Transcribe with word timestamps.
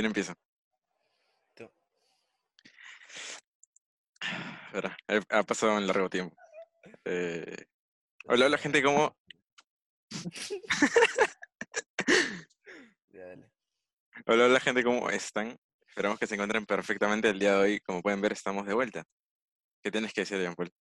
¿Quién 0.00 0.06
empieza? 0.06 0.34
Tú. 1.54 1.70
Espera, 4.64 4.96
he- 5.06 5.20
ha 5.28 5.42
pasado 5.42 5.76
un 5.76 5.86
largo 5.86 6.08
tiempo. 6.08 6.34
Eh, 7.04 7.66
hola, 8.24 8.46
hola 8.46 8.56
gente, 8.56 8.82
¿cómo? 8.82 9.14
Ya, 13.10 13.26
dale. 13.26 13.50
Hola, 14.24 14.46
hola 14.46 14.60
gente, 14.60 14.82
¿cómo 14.82 15.10
están? 15.10 15.58
Esperamos 15.86 16.18
que 16.18 16.26
se 16.26 16.32
encuentren 16.36 16.64
perfectamente 16.64 17.28
el 17.28 17.38
día 17.38 17.56
de 17.56 17.58
hoy. 17.58 17.80
Como 17.80 18.00
pueden 18.00 18.22
ver, 18.22 18.32
estamos 18.32 18.66
de 18.66 18.72
vuelta. 18.72 19.04
¿Qué 19.82 19.90
tienes 19.90 20.14
que 20.14 20.22
decir, 20.22 20.38
Jean 20.40 20.54
Paul? 20.54 20.72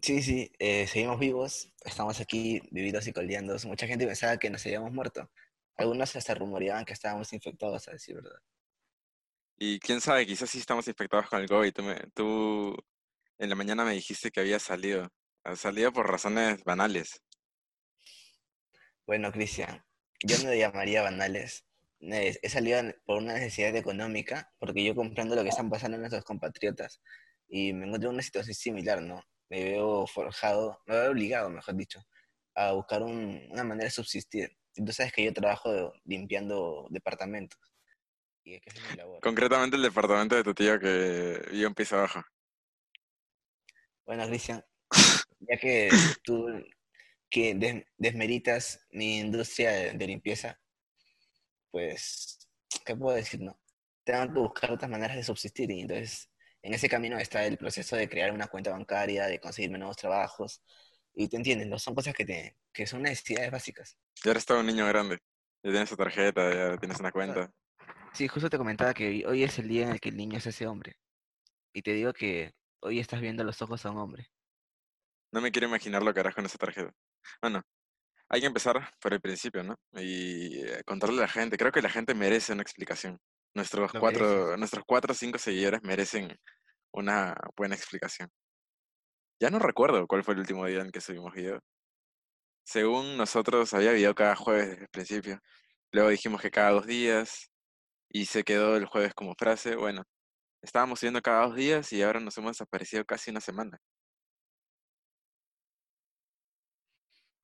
Sí, 0.00 0.22
sí, 0.22 0.50
eh, 0.58 0.86
seguimos 0.86 1.20
vivos, 1.20 1.70
estamos 1.84 2.18
aquí 2.18 2.62
vividos 2.70 3.06
y 3.08 3.12
coleando. 3.12 3.54
Mucha 3.66 3.86
gente 3.86 4.06
pensaba 4.06 4.38
que 4.38 4.48
nos 4.48 4.64
habíamos 4.64 4.90
muerto. 4.90 5.30
Algunos 5.76 6.16
hasta 6.16 6.34
rumoreaban 6.34 6.86
que 6.86 6.94
estábamos 6.94 7.30
infectados, 7.34 7.88
a 7.88 7.92
decir 7.92 8.14
verdad. 8.14 8.40
Y 9.58 9.78
quién 9.80 10.00
sabe, 10.00 10.26
quizás 10.26 10.50
sí 10.50 10.58
estamos 10.58 10.86
infectados 10.88 11.28
con 11.28 11.40
el 11.40 11.48
COVID. 11.48 11.72
Tú, 11.72 11.82
me- 11.82 12.00
tú 12.14 12.76
en 13.38 13.48
la 13.48 13.54
mañana 13.54 13.84
me 13.84 13.92
dijiste 13.92 14.30
que 14.30 14.40
habías 14.40 14.62
salido. 14.62 15.08
Has 15.44 15.60
salido 15.60 15.92
por 15.92 16.10
razones 16.10 16.62
banales. 16.64 17.22
Bueno, 19.06 19.30
Cristian, 19.32 19.84
yo 20.22 20.38
no 20.42 20.54
llamaría 20.54 21.02
banales. 21.02 21.66
He 22.00 22.48
salido 22.48 22.80
por 23.06 23.18
una 23.18 23.34
necesidad 23.34 23.74
económica, 23.76 24.52
porque 24.58 24.84
yo 24.84 24.94
comprendo 24.94 25.34
lo 25.36 25.42
que 25.42 25.48
están 25.50 25.70
pasando 25.70 25.96
nuestros 25.98 26.24
compatriotas 26.24 27.00
y 27.48 27.72
me 27.72 27.86
encuentro 27.86 28.10
en 28.10 28.14
una 28.14 28.22
situación 28.22 28.54
similar, 28.54 29.02
¿no? 29.02 29.22
Me 29.48 29.62
veo 29.62 30.06
forjado, 30.06 30.80
me 30.86 30.96
veo 30.96 31.10
obligado, 31.10 31.50
mejor 31.50 31.76
dicho, 31.76 32.00
a 32.54 32.72
buscar 32.72 33.02
un- 33.02 33.46
una 33.50 33.64
manera 33.64 33.84
de 33.84 33.90
subsistir. 33.90 34.56
Tú 34.74 34.92
sabes 34.92 35.12
que 35.12 35.24
yo 35.24 35.32
trabajo 35.32 35.92
limpiando 36.04 36.86
departamentos 36.90 37.58
y 38.44 38.54
es 38.54 38.62
que 38.62 38.70
esa 38.70 38.78
es 38.80 38.86
mi 38.90 38.96
labor. 38.96 39.20
Concretamente 39.20 39.76
el 39.76 39.82
departamento 39.82 40.36
de 40.36 40.44
tu 40.44 40.54
tío 40.54 40.78
que 40.78 41.42
vive 41.50 41.66
en 41.66 41.74
piso 41.74 41.96
abajo. 41.96 42.22
Bueno, 44.06 44.26
Cristian, 44.26 44.62
ya 45.40 45.56
que 45.56 45.90
tú 46.22 46.46
que 47.30 47.54
des- 47.54 47.84
desmeritas 47.96 48.86
mi 48.92 49.18
industria 49.18 49.72
de, 49.72 49.92
de 49.92 50.06
limpieza, 50.06 50.60
pues, 51.70 52.48
¿qué 52.84 52.94
puedo 52.94 53.16
decir, 53.16 53.40
no? 53.40 53.58
Tengo 54.04 54.26
que 54.32 54.38
buscar 54.40 54.72
otras 54.72 54.90
maneras 54.90 55.16
de 55.16 55.24
subsistir 55.24 55.70
y 55.70 55.80
entonces 55.80 56.30
en 56.62 56.74
ese 56.74 56.88
camino 56.88 57.18
está 57.18 57.44
el 57.46 57.56
proceso 57.56 57.96
de 57.96 58.08
crear 58.08 58.32
una 58.32 58.46
cuenta 58.46 58.70
bancaria, 58.70 59.26
de 59.26 59.40
conseguirme 59.40 59.78
nuevos 59.78 59.96
trabajos 59.96 60.62
y 61.14 61.28
te 61.28 61.36
entiendes, 61.36 61.66
¿no? 61.68 61.78
Son 61.78 61.94
cosas 61.94 62.14
que, 62.14 62.24
te, 62.24 62.56
que 62.72 62.86
son 62.86 63.02
necesidades 63.02 63.50
básicas. 63.50 63.98
Ya 64.24 64.30
eres 64.32 64.44
todo 64.44 64.60
un 64.60 64.66
niño 64.66 64.86
grande. 64.86 65.18
Ya 65.62 65.70
tienes 65.70 65.88
tu 65.88 65.96
tarjeta, 65.96 66.54
ya 66.54 66.76
tienes 66.78 67.00
una 67.00 67.10
cuenta. 67.10 67.50
Sí, 68.14 68.28
justo 68.28 68.48
te 68.48 68.58
comentaba 68.58 68.94
que 68.94 69.24
hoy, 69.26 69.42
es 69.42 69.58
el 69.58 69.66
día 69.66 69.86
en 69.86 69.90
el 69.90 70.00
que 70.00 70.10
el 70.10 70.16
niño 70.16 70.38
es 70.38 70.46
ese 70.46 70.68
hombre 70.68 70.96
y 71.72 71.82
te 71.82 71.92
digo 71.92 72.12
que 72.12 72.52
hoy 72.80 73.00
estás 73.00 73.20
viendo 73.20 73.42
los 73.42 73.60
ojos 73.60 73.84
a 73.84 73.90
un 73.90 73.98
hombre. 73.98 74.30
No 75.32 75.40
me 75.40 75.50
quiero 75.50 75.66
imaginar 75.66 76.00
lo 76.00 76.14
que 76.14 76.20
harás 76.20 76.36
con 76.36 76.46
esa 76.46 76.56
tarjeta. 76.56 76.92
Bueno, 77.42 77.60
hay 78.28 78.40
que 78.40 78.46
empezar 78.46 78.88
por 79.00 79.12
el 79.14 79.20
principio, 79.20 79.64
¿no? 79.64 79.74
Y 79.94 80.60
eh, 80.64 80.82
contarle 80.86 81.18
a 81.18 81.22
la 81.22 81.28
gente. 81.28 81.56
Creo 81.56 81.72
que 81.72 81.82
la 81.82 81.90
gente 81.90 82.14
merece 82.14 82.52
una 82.52 82.62
explicación. 82.62 83.18
Nuestros 83.52 83.92
Lo 83.92 83.98
cuatro, 83.98 84.26
mereces. 84.28 84.58
nuestros 84.58 84.84
cuatro 84.86 85.10
o 85.10 85.16
cinco 85.16 85.38
seguidores 85.38 85.82
merecen 85.82 86.38
una 86.92 87.34
buena 87.56 87.74
explicación. 87.74 88.30
Ya 89.40 89.50
no 89.50 89.58
recuerdo 89.58 90.06
cuál 90.06 90.22
fue 90.22 90.34
el 90.34 90.40
último 90.40 90.64
día 90.66 90.82
en 90.82 90.92
que 90.92 91.00
subimos 91.00 91.34
video. 91.34 91.58
Según 92.64 93.16
nosotros, 93.16 93.74
había 93.74 93.90
video 93.90 94.14
cada 94.14 94.36
jueves 94.36 94.68
desde 94.68 94.82
el 94.82 94.88
principio. 94.88 95.40
Luego 95.90 96.10
dijimos 96.10 96.40
que 96.40 96.52
cada 96.52 96.70
dos 96.70 96.86
días 96.86 97.50
y 98.14 98.26
se 98.26 98.44
quedó 98.44 98.76
el 98.76 98.86
jueves 98.86 99.12
como 99.12 99.34
frase. 99.34 99.74
Bueno, 99.76 100.04
estábamos 100.62 101.00
subiendo 101.00 101.20
cada 101.20 101.46
dos 101.46 101.56
días 101.56 101.92
y 101.92 102.02
ahora 102.02 102.20
nos 102.20 102.38
hemos 102.38 102.52
desaparecido 102.52 103.04
casi 103.04 103.30
una 103.32 103.40
semana. 103.40 103.80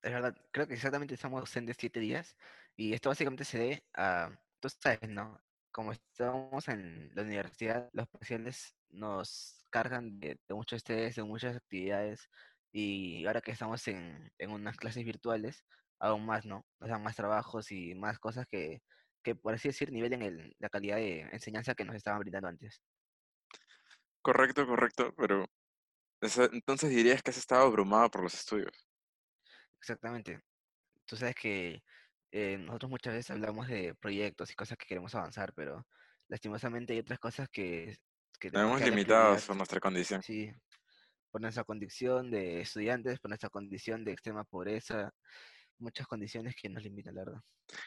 Es 0.01 0.11
verdad, 0.13 0.35
creo 0.51 0.67
que 0.67 0.73
exactamente 0.75 1.13
estamos 1.13 1.41
ausentes 1.41 1.75
siete 1.77 1.99
días 1.99 2.37
y 2.77 2.93
esto 2.93 3.09
básicamente 3.09 3.43
se 3.45 3.59
debe 3.59 3.83
a, 3.93 4.31
tú 4.61 4.69
sabes, 4.69 5.09
¿no? 5.09 5.39
Como 5.71 5.91
estamos 5.91 6.67
en 6.69 7.11
la 7.15 7.23
universidad, 7.23 7.89
los 7.93 8.07
parciales 8.07 8.75
nos 8.89 9.65
cargan 9.69 10.19
de, 10.21 10.39
de 10.47 10.55
mucho 10.55 10.77
estrés, 10.77 11.15
de 11.17 11.23
muchas 11.23 11.57
actividades 11.57 12.29
y 12.71 13.25
ahora 13.27 13.41
que 13.41 13.51
estamos 13.51 13.85
en, 13.89 14.31
en 14.37 14.51
unas 14.51 14.77
clases 14.77 15.03
virtuales, 15.03 15.65
aún 15.99 16.25
más, 16.25 16.45
¿no? 16.45 16.65
Nos 16.79 16.89
dan 16.89 17.03
más 17.03 17.15
trabajos 17.17 17.71
y 17.71 17.93
más 17.93 18.19
cosas 18.19 18.47
que, 18.47 18.81
que 19.23 19.35
por 19.35 19.53
así 19.53 19.69
decir, 19.69 19.91
nivelen 19.91 20.21
el, 20.21 20.55
la 20.59 20.69
calidad 20.69 20.97
de 20.97 21.21
enseñanza 21.31 21.75
que 21.75 21.85
nos 21.85 21.95
estaban 21.95 22.19
brindando 22.19 22.47
antes. 22.47 22.81
Correcto, 24.21 24.65
correcto, 24.67 25.13
pero 25.17 25.47
entonces 26.51 26.89
dirías 26.89 27.23
que 27.23 27.31
has 27.31 27.37
estado 27.37 27.65
abrumado 27.65 28.09
por 28.09 28.23
los 28.23 28.33
estudios. 28.33 28.87
Exactamente. 29.79 30.39
Tú 31.05 31.15
sabes 31.15 31.35
que 31.35 31.81
eh, 32.31 32.57
nosotros 32.57 32.89
muchas 32.89 33.13
veces 33.13 33.31
hablamos 33.31 33.67
de 33.67 33.95
proyectos 33.95 34.51
y 34.51 34.55
cosas 34.55 34.77
que 34.77 34.85
queremos 34.85 35.13
avanzar, 35.15 35.53
pero 35.53 35.85
lastimosamente 36.27 36.93
hay 36.93 36.99
otras 36.99 37.19
cosas 37.19 37.49
que, 37.49 37.97
que 38.39 38.51
Nos 38.51 38.61
hemos 38.61 38.81
limitado 38.81 39.35
por 39.45 39.55
nuestra 39.55 39.79
condición. 39.79 40.21
sí, 40.21 40.51
por 41.31 41.41
nuestra 41.41 41.63
condición 41.63 42.29
de 42.29 42.61
estudiantes, 42.61 43.19
por 43.19 43.29
nuestra 43.29 43.49
condición 43.49 44.05
de 44.05 44.11
extrema 44.11 44.43
pobreza, 44.43 45.11
muchas 45.79 46.07
condiciones 46.07 46.55
que 46.55 46.69
nos 46.69 46.83
limitan, 46.83 47.15
la 47.15 47.25
verdad. 47.25 47.41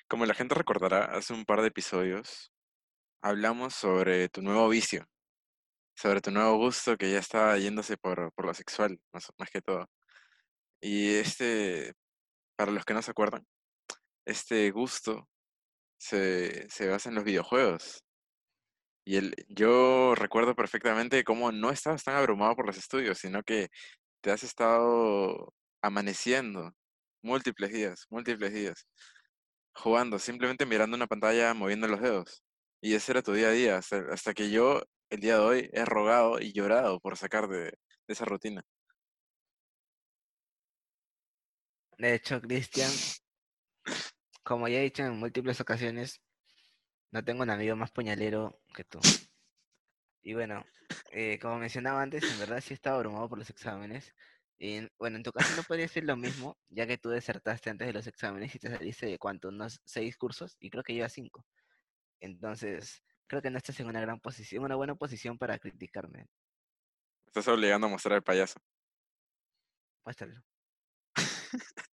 Como 0.08 0.26
la 0.26 0.34
gente 0.34 0.54
recordará, 0.54 1.04
hace 1.04 1.32
un 1.32 1.44
par 1.44 1.60
de 1.60 1.68
episodios 1.68 2.52
hablamos 3.22 3.74
sobre 3.74 4.28
tu 4.28 4.42
nuevo 4.42 4.68
vicio, 4.68 5.06
sobre 5.96 6.20
tu 6.20 6.30
nuevo 6.30 6.56
gusto 6.58 6.96
que 6.96 7.10
ya 7.10 7.18
estaba 7.18 7.56
yéndose 7.58 7.96
por, 7.96 8.32
por 8.34 8.46
lo 8.46 8.54
sexual, 8.54 9.00
más, 9.12 9.32
más 9.38 9.50
que 9.50 9.62
todo. 9.62 9.88
Y 10.82 11.14
este, 11.14 11.94
para 12.56 12.70
los 12.70 12.84
que 12.84 12.94
no 12.94 13.00
se 13.00 13.10
acuerdan, 13.10 13.46
este 14.26 14.70
gusto 14.70 15.28
se, 15.98 16.68
se 16.68 16.88
basa 16.88 17.08
en 17.08 17.14
los 17.14 17.24
videojuegos. 17.24 18.04
Y 19.06 19.16
el, 19.16 19.34
yo 19.48 20.14
recuerdo 20.14 20.54
perfectamente 20.54 21.24
cómo 21.24 21.52
no 21.52 21.70
estabas 21.70 22.04
tan 22.04 22.16
abrumado 22.16 22.56
por 22.56 22.66
los 22.66 22.76
estudios, 22.76 23.18
sino 23.18 23.42
que 23.42 23.68
te 24.22 24.30
has 24.30 24.42
estado 24.42 25.54
amaneciendo 25.82 26.74
múltiples 27.24 27.72
días, 27.72 28.06
múltiples 28.10 28.52
días, 28.52 28.86
jugando, 29.74 30.18
simplemente 30.18 30.66
mirando 30.66 30.96
una 30.96 31.06
pantalla, 31.06 31.54
moviendo 31.54 31.88
los 31.88 32.00
dedos. 32.00 32.44
Y 32.80 32.94
ese 32.94 33.12
era 33.12 33.22
tu 33.22 33.32
día 33.32 33.48
a 33.48 33.52
día, 33.52 33.78
hasta, 33.78 34.04
hasta 34.12 34.34
que 34.34 34.50
yo 34.50 34.82
el 35.10 35.20
día 35.20 35.38
de 35.38 35.40
hoy 35.40 35.70
he 35.72 35.84
rogado 35.84 36.40
y 36.40 36.52
llorado 36.52 37.00
por 37.00 37.16
sacar 37.16 37.48
de, 37.48 37.64
de 37.64 37.78
esa 38.08 38.26
rutina. 38.26 38.62
De 41.96 42.14
hecho, 42.14 42.40
Cristian, 42.40 42.90
como 44.42 44.68
ya 44.68 44.78
he 44.78 44.82
dicho 44.82 45.02
en 45.02 45.18
múltiples 45.18 45.60
ocasiones, 45.60 46.20
no 47.10 47.24
tengo 47.24 47.42
un 47.42 47.50
amigo 47.50 47.76
más 47.76 47.90
puñalero 47.90 48.60
que 48.74 48.84
tú. 48.84 48.98
Y 50.22 50.34
bueno, 50.34 50.64
eh, 51.12 51.38
como 51.38 51.58
mencionaba 51.58 52.02
antes, 52.02 52.24
en 52.24 52.38
verdad 52.38 52.60
sí 52.60 52.74
estaba 52.74 52.96
abrumado 52.96 53.28
por 53.28 53.38
los 53.38 53.48
exámenes. 53.48 54.12
Y 54.58 54.74
en- 54.76 54.90
bueno, 54.98 55.16
en 55.16 55.22
tu 55.22 55.32
caso 55.32 55.54
no 55.56 55.62
podría 55.64 55.88
ser 55.88 56.04
lo 56.04 56.16
mismo, 56.16 56.56
ya 56.68 56.86
que 56.86 56.98
tú 56.98 57.10
desertaste 57.10 57.70
antes 57.70 57.86
de 57.86 57.92
los 57.92 58.06
exámenes 58.06 58.54
y 58.54 58.58
te 58.58 58.70
saliste 58.70 59.06
de 59.06 59.18
cuánto, 59.18 59.48
unos 59.48 59.80
seis 59.84 60.16
cursos, 60.16 60.56
y 60.60 60.70
creo 60.70 60.82
que 60.82 60.94
llevas 60.94 61.12
cinco. 61.12 61.44
Entonces, 62.20 63.02
creo 63.26 63.42
que 63.42 63.50
no 63.50 63.58
estás 63.58 63.78
en 63.80 63.88
una 63.88 64.00
gran 64.00 64.20
posición, 64.20 64.64
una 64.64 64.76
buena 64.76 64.94
posición 64.94 65.36
para 65.38 65.58
criticarme. 65.58 66.18
Me 66.20 66.26
estás 67.26 67.48
obligando 67.48 67.88
a 67.88 67.90
mostrar 67.90 68.16
el 68.16 68.22
payaso. 68.22 68.58
Muéstralo. 70.04 70.40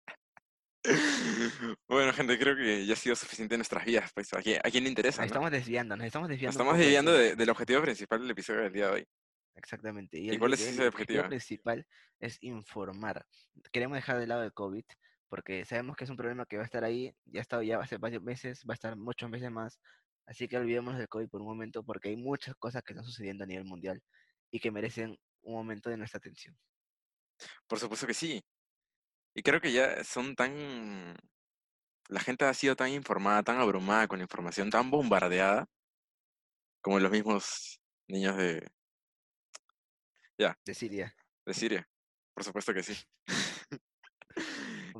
Bueno, 1.87 2.11
gente, 2.13 2.39
creo 2.39 2.55
que 2.55 2.85
ya 2.85 2.93
ha 2.93 2.97
sido 2.97 3.15
suficiente 3.15 3.53
en 3.55 3.59
nuestras 3.59 3.85
vidas. 3.85 4.09
Pues, 4.15 4.33
¿a 4.33 4.41
quién, 4.41 4.59
a 4.63 4.71
quién 4.71 4.83
le 4.83 4.89
interesa, 4.89 5.21
Nos 5.21 5.27
no? 5.27 5.33
estamos 5.33 5.51
desviando, 5.51 5.95
nos 5.95 6.05
estamos 6.07 6.27
Nos 6.27 6.33
desviando 6.35 6.57
un 6.57 6.61
estamos 6.67 6.79
desviando 6.79 7.13
de- 7.13 7.35
del 7.35 7.49
objetivo 7.49 7.81
principal 7.83 8.19
del 8.21 8.31
episodio 8.31 8.61
del 8.61 8.73
día 8.73 8.87
de 8.87 8.91
hoy. 8.93 9.07
Exactamente. 9.55 10.17
Y 10.17 10.27
¿Y 10.27 10.29
el, 10.31 10.39
cuál 10.39 10.53
es 10.53 10.77
el 10.77 10.87
objetivo? 10.87 11.27
principal 11.27 11.85
es 12.19 12.37
informar. 12.41 13.25
Queremos 13.71 13.95
dejar 13.95 14.19
de 14.19 14.27
lado 14.27 14.43
el 14.43 14.53
COVID 14.53 14.85
porque 15.29 15.63
sabemos 15.63 15.95
que 15.95 16.03
es 16.03 16.09
un 16.09 16.17
problema 16.17 16.45
que 16.45 16.57
va 16.57 16.63
a 16.63 16.65
estar 16.65 16.83
ahí, 16.83 17.15
ya 17.25 17.39
ha 17.39 17.41
estado 17.41 17.61
ya 17.63 17.79
hace 17.79 17.97
varios 17.97 18.21
meses, 18.21 18.63
va 18.69 18.73
a 18.73 18.75
estar 18.75 18.97
muchos 18.97 19.29
meses 19.29 19.49
más. 19.49 19.79
Así 20.25 20.47
que 20.47 20.57
olvidémonos 20.57 20.99
del 20.99 21.07
COVID 21.07 21.29
por 21.29 21.41
un 21.41 21.47
momento 21.47 21.83
porque 21.83 22.09
hay 22.09 22.17
muchas 22.17 22.55
cosas 22.55 22.83
que 22.83 22.93
están 22.93 23.05
sucediendo 23.05 23.45
a 23.45 23.47
nivel 23.47 23.65
mundial 23.65 24.01
y 24.51 24.59
que 24.59 24.71
merecen 24.71 25.17
un 25.41 25.53
momento 25.53 25.89
de 25.89 25.97
nuestra 25.97 26.17
atención. 26.17 26.57
Por 27.65 27.79
supuesto 27.79 28.05
que 28.05 28.13
sí. 28.13 28.43
Y 29.33 29.41
creo 29.41 29.61
que 29.61 29.71
ya 29.71 30.03
son 30.03 30.35
tan... 30.35 31.15
La 32.09 32.19
gente 32.19 32.43
ha 32.43 32.53
sido 32.53 32.75
tan 32.75 32.89
informada, 32.89 33.41
tan 33.41 33.57
abrumada 33.57 34.07
con 34.07 34.19
la 34.19 34.23
información, 34.23 34.69
tan 34.69 34.91
bombardeada, 34.91 35.65
como 36.81 36.99
los 36.99 37.09
mismos 37.09 37.79
niños 38.09 38.35
de, 38.35 38.67
De 40.65 40.73
Siria. 40.73 41.15
de 41.45 41.53
Siria. 41.53 41.87
Por 42.33 42.43
supuesto 42.43 42.73
que 42.73 42.83
sí. 42.83 42.95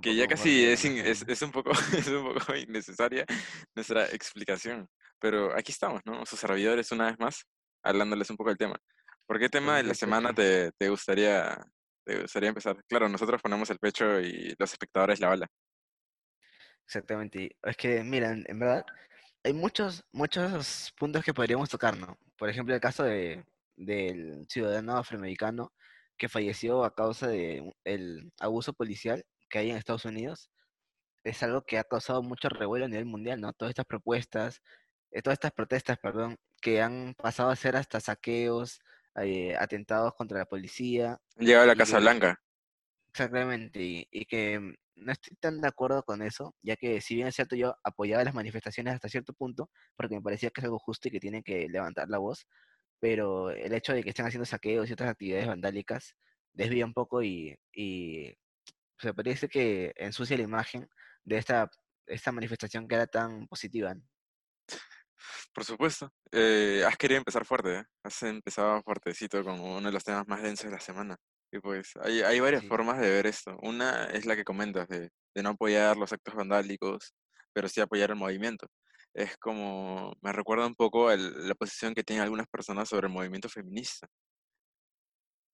Que 0.02 0.16
ya 0.16 0.28
casi 0.28 0.66
es, 0.66 0.84
es, 0.84 1.24
es 1.28 1.42
un 1.44 1.52
poco, 1.52 1.72
es 1.96 2.08
un 2.08 2.34
poco 2.34 2.56
innecesaria 2.56 3.24
nuestra 3.76 4.06
explicación. 4.06 4.90
Pero 5.20 5.56
aquí 5.56 5.72
estamos, 5.72 6.02
¿no? 6.06 6.26
Sus 6.26 6.40
servidores 6.40 6.92
una 6.92 7.06
vez 7.06 7.20
más, 7.20 7.46
hablándoles 7.84 8.30
un 8.32 8.38
poco 8.38 8.50
del 8.50 8.58
tema. 8.58 8.76
¿Por 9.28 9.40
qué 9.40 9.48
tema 9.48 9.78
de 9.78 9.84
la 9.84 9.94
semana 9.94 10.34
te, 10.34 10.72
te 10.72 10.90
gustaría, 10.90 11.56
te 12.04 12.22
gustaría 12.22 12.50
empezar? 12.50 12.84
Claro, 12.88 13.08
nosotros 13.10 13.42
ponemos 13.42 13.70
el 13.70 13.78
pecho 13.78 14.20
y 14.20 14.56
los 14.58 14.72
espectadores 14.72 15.20
la 15.20 15.30
bala. 15.30 15.48
Exactamente. 16.86 17.56
Es 17.62 17.78
que, 17.78 18.04
mira, 18.04 18.32
en, 18.32 18.44
en 18.48 18.60
verdad, 18.60 18.84
hay 19.44 19.54
muchos, 19.54 20.04
muchos 20.12 20.94
puntos 20.98 21.24
que 21.24 21.34
podríamos 21.34 21.70
tocar, 21.70 21.96
¿no? 21.96 22.18
Por 22.38 22.50
ejemplo, 22.50 22.74
el 22.74 22.82
caso 22.82 23.04
de, 23.04 23.46
del 23.86 24.46
ciudadano 24.50 24.98
afroamericano 24.98 25.72
que 26.18 26.30
falleció 26.30 26.84
a 26.84 26.94
causa 26.96 27.28
de 27.28 27.62
un- 27.62 27.74
el 27.84 28.32
abuso 28.40 28.74
policial 28.74 29.24
que 29.50 29.60
hay 29.60 29.72
en 29.72 29.78
Estados 29.78 30.06
Unidos. 30.06 30.50
Es 31.24 31.44
algo 31.44 31.64
que 31.64 31.78
ha 31.80 31.84
causado 31.84 32.24
mucho 32.24 32.50
revuelo 32.50 32.86
a 32.86 32.88
nivel 32.88 33.06
mundial, 33.06 33.42
¿no? 33.42 33.54
Todas 33.54 33.72
estas 33.72 33.86
propuestas, 33.86 34.62
eh, 35.12 35.22
todas 35.22 35.36
estas 35.36 35.52
protestas, 35.54 35.98
perdón, 36.00 36.38
que 36.62 36.82
han 36.82 37.16
pasado 37.16 37.50
a 37.50 37.56
ser 37.56 37.76
hasta 37.76 38.00
saqueos, 38.00 38.80
eh, 39.22 39.56
atentados 39.58 40.14
contra 40.16 40.40
la 40.40 40.46
policía 40.46 41.20
Han 41.38 41.46
llegado 41.46 41.64
a 41.64 41.68
la 41.68 41.76
Casa 41.76 41.98
que 41.98 42.04
Blanca. 42.04 42.40
Exactamente, 43.14 43.82
y, 43.82 44.08
y 44.12 44.26
que 44.26 44.60
mm, 44.60 44.74
no 44.96 45.12
estoy 45.12 45.36
tan 45.38 45.60
de 45.62 45.68
acuerdo 45.68 46.04
con 46.04 46.22
eso, 46.22 46.56
ya 46.62 46.76
que 46.78 47.02
si 47.02 47.16
bien 47.16 47.28
es 47.28 47.36
cierto 47.36 47.56
yo 47.56 47.76
apoyaba 47.84 48.24
las 48.24 48.34
manifestaciones 48.34 48.94
hasta 48.94 49.10
cierto 49.10 49.34
punto, 49.34 49.70
porque 49.98 50.16
me 50.16 50.22
parecía 50.22 50.50
que 50.50 50.62
es 50.62 50.66
algo 50.66 50.80
justo 50.80 51.08
y 51.08 51.12
que 51.12 51.20
tienen 51.20 51.44
que 51.44 51.68
levantar 51.70 52.08
la 52.10 52.20
voz, 52.20 52.48
pero 53.02 53.52
el 53.52 53.74
hecho 53.76 53.94
de 53.94 54.04
que 54.04 54.12
estén 54.12 54.28
haciendo 54.28 54.46
saqueos 54.48 54.90
y 54.90 54.94
otras 54.94 55.12
actividades 55.12 55.48
vandálicas 55.48 56.16
desvía 56.54 56.86
un 56.88 56.94
poco 56.96 57.24
y, 57.24 57.58
y 57.74 58.36
se 59.00 59.14
parece 59.16 59.50
que 59.50 59.94
ensucia 59.98 60.38
la 60.38 60.44
imagen 60.44 60.90
de 61.26 61.38
esta, 61.38 61.72
esta 62.08 62.32
manifestación 62.34 62.88
que 62.88 62.96
era 62.96 63.08
tan 63.08 63.48
positiva. 63.50 63.96
¿no? 63.96 64.04
Por 65.54 65.66
supuesto. 65.66 66.14
Eh, 66.32 66.84
has 66.88 66.98
querido 66.98 67.18
empezar 67.20 67.46
fuerte, 67.46 67.80
¿eh? 67.80 67.84
Has 68.04 68.22
empezado 68.24 68.82
fuertecito 68.84 69.44
con 69.44 69.60
uno 69.60 69.82
de 69.88 69.92
los 69.92 70.04
temas 70.04 70.28
más 70.28 70.42
densos 70.42 70.66
de 70.66 70.72
la 70.72 70.80
semana. 70.80 71.18
Y 71.52 71.60
pues 71.60 71.92
hay, 72.02 72.22
hay 72.22 72.40
varias 72.40 72.64
Sí, 72.64 72.66
formas 72.66 73.00
de 73.00 73.10
ver 73.10 73.28
esto. 73.28 73.58
Una 73.62 74.06
es 74.06 74.26
la 74.26 74.36
que 74.36 74.44
comentas, 74.46 74.88
de, 74.88 75.10
de 75.36 75.44
no 75.44 75.50
apoyar 75.50 75.98
los 75.98 76.14
actos 76.14 76.34
vandálicos, 76.36 77.14
pero 77.54 77.68
sí 77.70 77.82
apoyar 77.82 78.12
el 78.12 78.16
movimiento. 78.18 78.68
Es 79.14 79.38
como, 79.38 80.14
me 80.22 80.32
recuerda 80.32 80.68
un 80.68 80.76
poco 80.76 81.14
la 81.16 81.56
posición 81.56 81.94
que 81.94 82.04
tienen 82.04 82.24
algunas 82.24 82.48
personas 82.48 82.90
sobre 82.90 83.08
el 83.08 83.14
movimiento 83.14 83.50
feminista. 83.50 84.08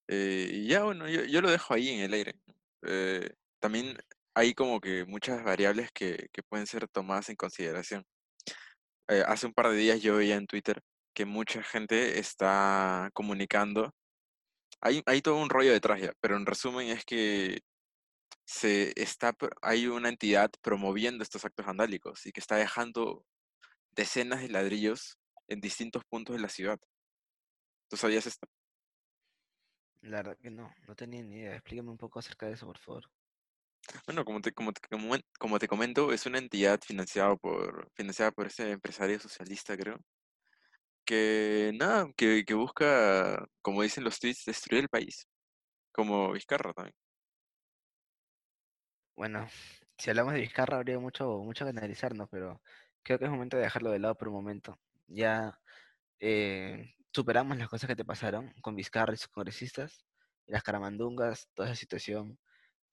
Eh, 0.07 0.49
y 0.51 0.67
ya, 0.67 0.83
bueno, 0.83 1.07
yo, 1.09 1.23
yo 1.25 1.41
lo 1.41 1.49
dejo 1.49 1.73
ahí 1.73 1.89
en 1.89 2.01
el 2.01 2.13
aire. 2.13 2.39
Eh, 2.83 3.29
también 3.59 3.97
hay 4.35 4.53
como 4.53 4.79
que 4.79 5.05
muchas 5.05 5.43
variables 5.43 5.91
que, 5.91 6.29
que 6.31 6.43
pueden 6.43 6.67
ser 6.67 6.87
tomadas 6.87 7.29
en 7.29 7.35
consideración. 7.35 8.05
Eh, 9.09 9.23
hace 9.25 9.47
un 9.47 9.53
par 9.53 9.69
de 9.69 9.77
días 9.77 10.01
yo 10.01 10.17
veía 10.17 10.35
en 10.35 10.47
Twitter 10.47 10.81
que 11.13 11.25
mucha 11.25 11.63
gente 11.63 12.19
está 12.19 13.09
comunicando. 13.13 13.93
Hay, 14.81 15.01
hay 15.05 15.21
todo 15.21 15.37
un 15.37 15.49
rollo 15.49 15.71
detrás 15.71 16.01
ya, 16.01 16.13
pero 16.21 16.37
en 16.37 16.45
resumen 16.45 16.89
es 16.89 17.05
que 17.05 17.61
se 18.45 18.93
está, 18.95 19.35
hay 19.61 19.87
una 19.87 20.09
entidad 20.09 20.51
promoviendo 20.61 21.23
estos 21.23 21.43
actos 21.45 21.65
vandálicos 21.65 22.25
y 22.25 22.31
que 22.31 22.39
está 22.39 22.57
dejando 22.57 23.25
decenas 23.97 24.41
de 24.41 24.49
ladrillos 24.49 25.17
en 25.49 25.59
distintos 25.59 26.03
puntos 26.05 26.35
de 26.37 26.41
la 26.41 26.49
ciudad. 26.49 26.79
¿Tú 27.89 27.97
sabías 27.97 28.27
esto? 28.27 28.47
la 30.01 30.17
verdad 30.17 30.37
que 30.37 30.49
no, 30.49 30.73
no 30.87 30.95
tenía 30.95 31.23
ni 31.23 31.37
idea. 31.37 31.55
Explícame 31.55 31.89
un 31.89 31.97
poco 31.97 32.19
acerca 32.19 32.45
de 32.45 32.53
eso, 32.53 32.65
por 32.65 32.77
favor. 32.77 33.03
Bueno, 34.05 34.25
como 34.25 34.41
te, 34.41 34.51
como 34.51 34.73
te, 34.73 34.81
como 35.39 35.59
te 35.59 35.67
comento, 35.67 36.11
es 36.11 36.25
una 36.25 36.39
entidad 36.39 36.79
financiada 36.85 37.35
por, 37.35 37.89
financiada 37.93 38.31
por 38.31 38.47
ese 38.47 38.71
empresario 38.71 39.19
socialista, 39.19 39.77
creo, 39.77 39.97
que 41.05 41.71
nada, 41.75 42.11
que, 42.17 42.43
que 42.45 42.53
busca, 42.53 43.47
como 43.61 43.81
dicen 43.81 44.03
los 44.03 44.19
tweets, 44.19 44.43
destruir 44.45 44.83
el 44.83 44.89
país, 44.89 45.25
como 45.93 46.33
Vizcarra 46.33 46.73
también. 46.73 46.95
Bueno, 49.15 49.47
si 49.97 50.09
hablamos 50.09 50.33
de 50.33 50.41
Vizcarra 50.41 50.77
habría 50.77 50.99
mucho, 50.99 51.39
mucho 51.39 51.65
que 51.65 51.71
analizar, 51.71 52.13
¿no? 52.13 52.27
Pero 52.27 52.61
creo 53.07 53.19
que 53.19 53.25
es 53.25 53.31
momento 53.31 53.57
de 53.57 53.63
dejarlo 53.63 53.91
de 53.91 53.99
lado 53.99 54.15
por 54.17 54.27
un 54.29 54.35
momento. 54.35 54.79
Ya 55.07 55.59
eh, 56.19 56.95
superamos 57.13 57.57
las 57.57 57.69
cosas 57.69 57.87
que 57.89 57.95
te 57.95 58.05
pasaron 58.05 58.53
con 58.61 58.75
Vizcarra 58.75 59.13
y 59.13 59.17
sus 59.17 59.29
congresistas, 59.29 60.05
las 60.47 60.63
caramandungas, 60.63 61.49
toda 61.55 61.69
esa 61.69 61.77
situación. 61.79 62.39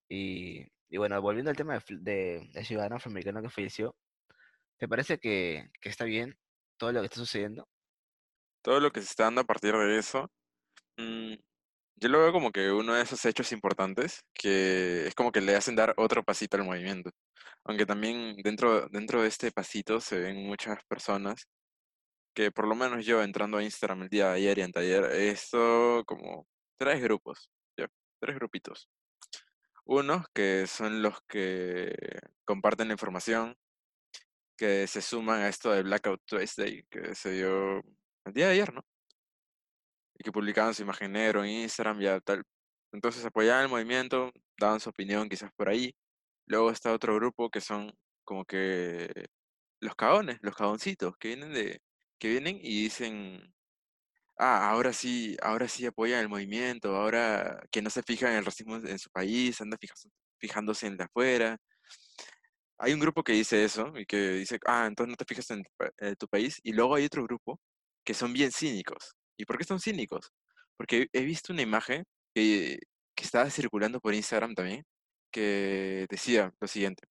Y, 0.09 0.67
y 0.89 0.99
bueno, 0.99 1.21
volviendo 1.23 1.51
al 1.51 1.57
tema 1.57 1.75
de, 1.75 1.81
fl- 1.81 2.01
de, 2.03 2.51
del 2.53 2.67
ciudadano 2.67 2.97
afroamericano 2.97 3.43
que 3.43 3.51
falleció, 3.51 3.97
¿te 4.79 4.89
parece 4.89 5.19
que, 5.19 5.71
que 5.81 5.91
está 5.91 6.05
bien 6.05 6.39
todo 6.79 6.93
lo 6.93 7.01
que 7.01 7.07
está 7.07 7.19
sucediendo? 7.19 7.69
Todo 8.63 8.81
lo 8.81 8.93
que 8.93 9.01
se 9.03 9.09
está 9.09 9.25
dando 9.25 9.43
a 9.43 9.45
partir 9.45 9.75
de 9.75 9.99
eso, 9.99 10.31
mm, 10.99 11.35
yo 11.97 12.09
lo 12.09 12.21
veo 12.21 12.33
como 12.33 12.51
que 12.53 12.73
uno 12.73 12.95
de 12.95 13.03
esos 13.03 13.25
hechos 13.25 13.53
importantes 13.53 14.25
que 14.35 15.07
es 15.07 15.15
como 15.15 15.33
que 15.33 15.41
le 15.41 15.57
hacen 15.57 15.77
dar 15.77 15.95
otro 15.97 16.25
pasito 16.25 16.57
al 16.57 16.65
movimiento. 16.65 17.11
Aunque 17.65 17.87
también 17.87 18.37
dentro, 18.43 18.89
dentro 18.89 19.23
de 19.23 19.29
este 19.29 19.53
pasito 19.53 20.01
se 20.01 20.19
ven 20.19 20.47
muchas 20.47 20.79
personas 20.87 21.49
que 22.35 22.51
por 22.51 22.67
lo 22.67 22.75
menos 22.75 23.07
yo 23.07 23.23
entrando 23.23 23.59
a 23.59 23.63
Instagram 23.63 24.03
el 24.03 24.09
día 24.09 24.29
de 24.31 24.37
ayer 24.37 24.59
y 24.59 24.63
anteayer, 24.63 25.05
esto 25.05 26.03
como 26.07 26.47
tres 26.79 27.01
grupos, 27.03 27.51
ya, 27.79 27.87
tres 28.21 28.35
grupitos. 28.37 28.89
Unos 29.85 30.27
que 30.35 30.67
son 30.67 31.03
los 31.03 31.21
que 31.29 31.95
comparten 32.45 32.89
la 32.89 32.95
información, 32.95 33.57
que 34.57 34.87
se 34.87 35.03
suman 35.03 35.43
a 35.43 35.49
esto 35.49 35.71
de 35.73 35.83
Blackout 35.83 36.23
Tuesday, 36.27 36.85
que 36.91 37.15
se 37.15 37.33
dio 37.33 37.79
el 38.25 38.33
día 38.33 38.47
de 38.47 38.53
ayer, 38.55 38.75
¿no? 38.75 38.85
Y 40.17 40.25
que 40.25 40.33
publicaban 40.33 40.75
su 40.75 40.83
imagen 40.83 41.13
negro 41.13 41.45
en 41.45 41.51
Instagram, 41.51 42.01
ya 42.01 42.21
tal. 42.21 42.45
Entonces 42.93 43.25
apoyaban 43.25 43.65
el 43.65 43.71
movimiento, 43.71 44.33
daban 44.59 44.81
su 44.81 44.91
opinión 44.91 45.29
quizás 45.29 45.51
por 45.57 45.69
ahí. 45.69 45.95
Luego 46.47 46.71
está 46.71 46.93
otro 46.93 47.15
grupo 47.17 47.51
que 47.51 47.61
son 47.61 47.93
como 48.25 48.45
que 48.45 49.11
los 49.81 49.95
cagones, 49.97 50.39
los 50.43 50.55
cagoncitos, 50.57 51.17
que 51.19 51.29
vienen 51.29 51.53
de, 51.55 51.81
que 52.19 52.29
vienen 52.29 52.59
y 52.63 52.85
dicen, 52.85 53.55
ah, 54.39 54.71
ahora 54.71 54.93
sí, 54.93 55.37
ahora 55.43 55.69
sí 55.69 55.87
apoyan 55.87 56.21
el 56.21 56.29
movimiento, 56.29 56.97
ahora 56.97 57.61
que 57.71 57.83
no 57.83 57.91
se 57.91 58.03
fijan 58.03 58.33
en 58.33 58.39
el 58.39 58.45
racismo 58.47 58.77
en 58.77 58.99
su 58.99 59.11
país, 59.11 59.61
anda 59.61 59.79
fijándose 60.41 60.87
en 60.87 60.97
de 60.97 61.05
afuera. 61.05 61.59
Hay 62.79 62.93
un 62.93 63.01
grupo 63.01 63.23
que 63.23 63.33
dice 63.33 63.65
eso 63.65 63.93
y 63.97 64.07
que 64.07 64.17
dice, 64.33 64.59
ah, 64.67 64.87
entonces 64.87 65.11
no 65.11 65.17
te 65.17 65.25
fijas 65.25 65.51
en 65.51 65.65
tu 66.17 66.29
país. 66.29 66.61
Y 66.63 66.73
luego 66.73 66.95
hay 66.97 67.05
otro 67.05 67.25
grupo 67.25 67.61
que 68.05 68.15
son 68.15 68.33
bien 68.33 68.53
cínicos. 68.53 69.15
¿Y 69.37 69.45
por 69.45 69.59
qué 69.59 69.65
son 69.65 69.81
cínicos? 69.81 70.33
Porque 70.77 71.09
he 71.13 71.23
visto 71.23 71.53
una 71.53 71.63
imagen 71.63 72.05
que, 72.35 72.79
que 73.17 73.25
estaba 73.25 73.49
circulando 73.51 74.01
por 74.01 74.15
Instagram 74.15 74.55
también, 74.55 74.85
que 75.33 76.07
decía 76.11 76.53
lo 76.61 76.67
siguiente, 76.69 77.07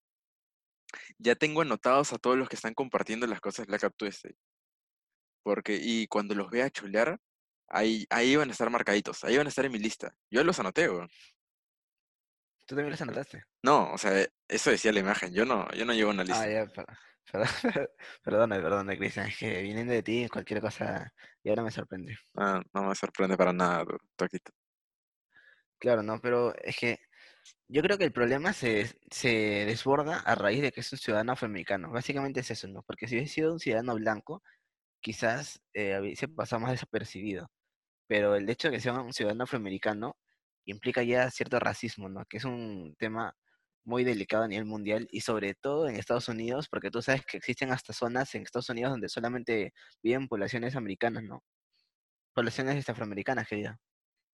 ya 1.19 1.35
tengo 1.35 1.63
anotados 1.63 2.13
a 2.13 2.19
todos 2.19 2.37
los 2.37 2.49
que 2.49 2.57
están 2.57 2.75
compartiendo 2.75 3.27
las 3.27 3.41
cosas 3.41 3.67
de 3.67 3.71
Black 3.71 3.85
Ops 3.85 3.97
Tuesday, 3.97 4.35
porque, 5.45 5.79
y 5.81 6.07
cuando 6.07 6.35
los 6.35 6.51
vea 6.51 6.71
chulear, 6.71 7.19
ahí, 7.69 8.07
ahí 8.11 8.37
van 8.37 8.49
a 8.49 8.53
estar 8.53 8.71
marcaditos, 8.71 9.25
ahí 9.25 9.37
van 9.37 9.47
a 9.47 9.49
estar 9.49 9.65
en 9.65 9.73
mi 9.73 9.79
lista. 9.79 10.15
Yo 10.31 10.45
los 10.45 10.59
anoté, 10.61 10.89
weón. 10.89 11.09
¿Tú 12.67 12.77
también 12.77 12.91
los 12.91 13.01
anotaste? 13.03 13.43
No, 13.65 13.93
o 13.93 13.99
sea, 13.99 14.25
eso 14.49 14.71
decía 14.71 14.93
la 14.93 15.01
imagen, 15.01 15.33
yo 15.35 15.45
no, 15.45 15.69
yo 15.73 15.85
no 15.85 15.93
llevo 15.93 16.11
una 16.11 16.23
Ah, 16.23 16.25
lista. 16.27 16.51
ya, 16.51 16.67
per- 16.67 16.87
perdón, 16.87 16.97
perdona, 17.31 18.57
perdona, 18.63 18.97
Cristian, 18.97 19.29
es 19.29 19.39
que 19.39 19.63
viniendo 19.63 19.93
de 19.93 20.03
ti 20.03 20.29
cualquier 20.29 20.61
cosa 20.61 21.13
y 21.43 21.49
ahora 21.49 21.63
me 21.63 21.71
sorprende. 21.71 22.17
Ah, 22.37 22.63
no 22.75 22.83
me 22.85 22.95
sorprende 22.95 23.37
para 23.37 23.53
nada 23.53 23.85
actitud. 24.19 24.53
Claro, 25.79 26.03
no, 26.03 26.21
pero 26.21 26.55
es 26.63 26.77
que 26.77 26.99
yo 27.69 27.83
creo 27.83 27.99
que 27.99 28.05
el 28.05 28.13
problema 28.13 28.53
se, 28.53 28.87
se 29.11 29.65
desborda 29.67 30.21
a 30.21 30.35
raíz 30.35 30.63
de 30.63 30.73
que 30.73 30.81
es 30.81 30.93
un 30.93 30.99
ciudadano 30.99 31.33
afroamericano. 31.33 31.91
Básicamente 31.91 32.41
es 32.41 32.51
eso, 32.51 32.69
¿no? 32.69 32.83
Porque 32.83 33.09
si 33.09 33.17
hubiese 33.17 33.35
sido 33.35 33.53
un 33.53 33.59
ciudadano 33.61 33.95
blanco, 33.97 34.43
quizás 35.01 35.61
eh, 35.75 35.99
hubiese 36.01 36.29
pasado 36.29 36.61
más 36.61 36.73
desapercibido. 36.73 37.51
Pero 38.07 38.37
el 38.37 38.49
hecho 38.51 38.69
de 38.69 38.77
que 38.77 38.81
sea 38.81 38.95
un 38.95 39.13
ciudadano 39.13 39.45
afroamericano 39.45 40.17
implica 40.67 41.03
ya 41.03 41.31
cierto 41.31 41.59
racismo, 41.61 42.09
¿no? 42.09 42.25
Que 42.27 42.39
es 42.39 42.45
un 42.45 42.95
tema 42.99 43.35
muy 43.85 44.05
delicado 44.05 44.45
a 44.45 44.49
nivel 44.49 44.65
mundial 44.67 45.09
y 45.11 45.21
sobre 45.23 45.55
todo 45.55 45.89
en 45.89 45.97
Estados 45.97 46.29
Unidos, 46.29 46.69
porque 46.69 46.91
tú 46.91 47.03
sabes 47.03 47.25
que 47.27 47.37
existen 47.39 47.73
hasta 47.73 47.93
zonas 47.93 48.35
en 48.35 48.43
Estados 48.43 48.71
Unidos 48.71 48.93
donde 48.93 49.09
solamente 49.09 49.73
viven 50.03 50.29
poblaciones 50.29 50.77
americanas, 50.77 51.25
¿no? 51.25 51.45
Poblaciones 52.35 52.89
afroamericanas, 52.89 53.49
querida, 53.49 53.79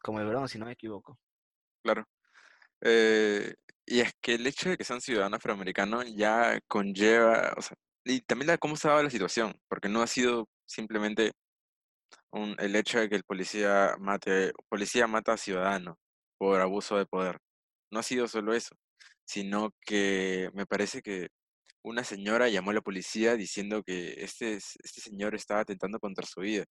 como 0.02 0.20
el 0.20 0.26
Bronx, 0.28 0.52
si 0.52 0.58
no 0.58 0.66
me 0.66 0.72
equivoco. 0.72 1.18
Claro. 1.82 2.04
Eh, 2.82 3.54
y 3.86 4.00
es 4.00 4.12
que 4.22 4.34
el 4.36 4.46
hecho 4.46 4.70
de 4.70 4.76
que 4.76 4.84
sean 4.84 5.00
ciudadanos 5.00 5.38
afroamericanos 5.38 6.06
ya 6.14 6.60
conlleva, 6.68 7.54
o 7.56 7.62
sea, 7.62 7.76
y 8.04 8.20
también 8.22 8.48
la, 8.48 8.58
cómo 8.58 8.76
se 8.76 8.88
ha 8.88 8.92
dado 8.92 9.04
la 9.04 9.10
situación, 9.10 9.54
porque 9.68 9.88
no 9.88 10.02
ha 10.02 10.06
sido 10.06 10.48
simplemente 10.66 11.32
un- 12.32 12.56
el 12.58 12.76
hecho 12.76 13.00
de 13.00 13.08
que 13.08 13.16
el 13.16 13.24
policía 13.24 13.96
mate, 13.98 14.52
policía 14.68 15.06
mata 15.06 15.32
a 15.34 15.36
ciudadanos 15.36 15.96
por 16.38 16.60
abuso 16.60 16.96
de 16.98 17.06
poder. 17.06 17.38
No 17.90 18.00
ha 18.00 18.02
sido 18.02 18.28
solo 18.28 18.54
eso, 18.54 18.76
sino 19.28 19.74
que 19.84 20.50
me 20.54 20.66
parece 20.66 21.02
que 21.02 21.28
una 21.82 22.02
señora 22.04 22.48
llamó 22.48 22.70
a 22.70 22.74
la 22.74 22.80
policía 22.80 23.36
diciendo 23.36 23.82
que 23.82 24.14
este, 24.24 24.54
este 24.54 25.00
señor 25.02 25.34
estaba 25.34 25.60
atentando 25.60 26.00
contra 26.00 26.26
su 26.26 26.40
vida. 26.40 26.64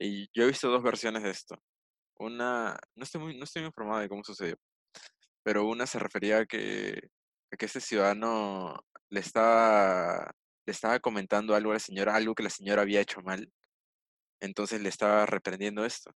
Y 0.00 0.28
yo 0.34 0.44
he 0.44 0.48
visto 0.48 0.70
dos 0.70 0.82
versiones 0.82 1.22
de 1.24 1.30
esto. 1.30 1.56
Una, 2.18 2.78
no 2.96 3.04
estoy 3.04 3.20
muy, 3.22 3.38
no 3.38 3.44
estoy 3.44 3.62
muy 3.62 3.68
informado 3.68 4.00
de 4.00 4.08
cómo 4.08 4.24
sucedió, 4.24 4.56
pero 5.44 5.66
una 5.66 5.86
se 5.86 5.98
refería 5.98 6.38
a 6.40 6.46
que, 6.46 7.00
que 7.58 7.66
este 7.66 7.80
ciudadano 7.80 8.74
le 9.10 9.20
estaba, 9.20 10.32
le 10.66 10.72
estaba 10.72 11.00
comentando 11.00 11.54
algo 11.54 11.72
a 11.72 11.74
la 11.74 11.80
señora, 11.80 12.16
algo 12.16 12.34
que 12.34 12.44
la 12.44 12.50
señora 12.50 12.82
había 12.82 13.00
hecho 13.02 13.20
mal, 13.22 13.52
entonces 14.40 14.80
le 14.82 14.88
estaba 14.88 15.26
reprendiendo 15.26 15.84
esto. 15.84 16.12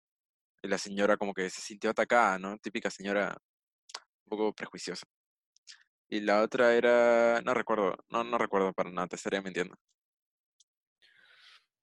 Y 0.63 0.67
la 0.69 0.77
señora 0.79 1.17
como 1.17 1.33
que 1.33 1.49
se 1.49 1.61
sintió 1.61 1.91
atacada, 1.91 2.39
¿no? 2.39 2.57
Típica 2.59 2.89
señora 2.89 3.37
un 4.25 4.29
poco 4.29 4.53
prejuiciosa. 4.53 5.05
Y 6.09 6.21
la 6.21 6.41
otra 6.41 6.73
era, 6.75 7.41
no 7.41 7.53
recuerdo, 7.53 7.97
no, 8.09 8.23
no 8.23 8.37
recuerdo 8.37 8.73
para 8.73 8.91
nada, 8.91 9.07
te 9.07 9.15
estaría 9.17 9.41
mintiendo. 9.41 9.75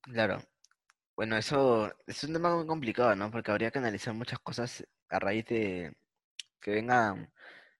Claro. 0.02 0.38
Bueno, 1.16 1.36
eso 1.36 1.92
es 2.06 2.24
un 2.24 2.32
tema 2.34 2.56
muy 2.56 2.66
complicado, 2.66 3.14
¿no? 3.16 3.30
Porque 3.30 3.50
habría 3.50 3.70
que 3.70 3.78
analizar 3.78 4.14
muchas 4.14 4.40
cosas 4.40 4.84
a 5.10 5.18
raíz 5.20 5.44
de 5.46 5.92
que 6.60 6.72
vengan 6.72 7.32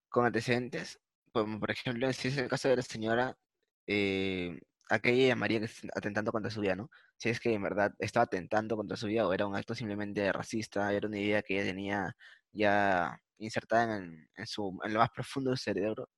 con 0.09 0.27
antecedentes. 0.27 1.01
Como 1.33 1.61
por 1.61 1.71
ejemplo, 1.73 2.13
si 2.13 2.29
es 2.29 2.39
el 2.39 2.49
caso 2.49 2.69
de 2.69 2.77
la 2.77 2.83
señora, 2.83 3.39
eh, 3.87 4.61
¿a 4.91 4.99
llamaría 4.99 5.61
que 5.61 5.67
está 5.67 5.89
atentando 5.95 6.33
contra 6.33 6.51
su 6.51 6.61
vida, 6.63 6.77
¿no? 6.77 6.91
Si 7.19 7.31
es 7.31 7.41
que 7.41 7.55
en 7.55 7.63
verdad 7.63 7.95
estaba 7.99 8.25
atentando 8.25 8.77
contra 8.77 8.97
su 8.97 9.07
vida 9.09 9.27
o 9.27 9.33
era 9.35 9.47
un 9.47 9.57
acto 9.57 9.75
simplemente 9.75 10.33
racista, 10.33 10.93
era 10.93 11.09
una 11.09 11.19
idea 11.19 11.43
que 11.43 11.55
ella 11.57 11.65
tenía 11.71 12.17
ya 12.53 13.19
insertada 13.39 13.97
en, 13.99 14.29
en 14.37 14.47
su, 14.47 14.79
en 14.85 14.93
lo 14.95 15.01
más 15.01 15.11
profundo 15.11 15.51
de 15.53 15.57
su 15.57 15.65
cerebro 15.65 16.09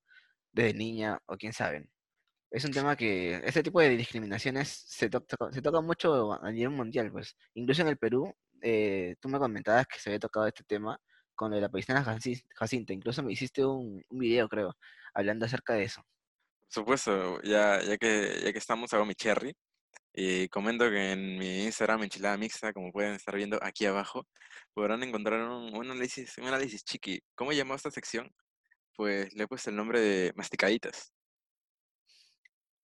desde 0.52 0.74
niña 0.74 1.18
o 1.26 1.36
quién 1.36 1.52
sabe. 1.52 1.88
Es 2.50 2.64
un 2.64 2.72
tema 2.72 2.96
que, 2.96 3.40
este 3.44 3.62
tipo 3.62 3.80
de 3.80 3.90
discriminaciones 3.96 4.68
se, 4.86 5.08
to- 5.08 5.24
se 5.50 5.62
toca 5.62 5.80
mucho 5.80 6.34
a 6.34 6.52
nivel 6.52 6.70
mundial, 6.70 7.10
pues. 7.10 7.34
Incluso 7.54 7.82
en 7.82 7.88
el 7.88 7.96
Perú, 7.96 8.32
eh, 8.60 9.16
tú 9.20 9.28
me 9.28 9.38
comentabas 9.38 9.86
que 9.86 9.98
se 9.98 10.10
había 10.10 10.20
tocado 10.20 10.46
este 10.46 10.62
tema 10.64 10.98
con 11.34 11.50
lo 11.50 11.56
de 11.56 11.62
la 11.62 11.70
paisana 11.70 12.04
Jaci- 12.04 12.44
Jacinta. 12.54 12.92
Incluso 12.92 13.22
me 13.22 13.32
hiciste 13.32 13.64
un, 13.64 14.02
un 14.08 14.18
video, 14.18 14.48
creo, 14.48 14.76
hablando 15.14 15.46
acerca 15.46 15.72
de 15.74 15.84
eso. 15.84 16.02
Por 16.60 16.72
supuesto, 16.72 17.40
ya, 17.42 17.82
ya 17.82 17.96
que, 17.96 18.40
ya 18.44 18.52
que 18.52 18.58
estamos, 18.58 18.92
hago 18.92 19.06
mi 19.06 19.14
cherry. 19.14 19.54
Y 20.14 20.48
comento 20.48 20.90
que 20.90 21.12
en 21.12 21.38
mi 21.38 21.64
Instagram, 21.64 22.02
enchilada 22.02 22.36
mixta, 22.36 22.72
como 22.74 22.92
pueden 22.92 23.14
estar 23.14 23.34
viendo 23.34 23.58
aquí 23.62 23.86
abajo, 23.86 24.26
podrán 24.74 25.02
encontrar 25.02 25.40
un, 25.40 25.74
un 25.74 25.90
análisis, 25.90 26.36
un 26.36 26.48
análisis 26.48 26.84
chiqui. 26.84 27.18
¿Cómo 27.34 27.52
llamó 27.52 27.74
esta 27.74 27.90
sección? 27.90 28.30
Pues 28.96 29.32
le 29.34 29.44
he 29.44 29.48
puesto 29.48 29.70
el 29.70 29.76
nombre 29.76 30.00
de 30.00 30.32
masticaditas. 30.36 31.12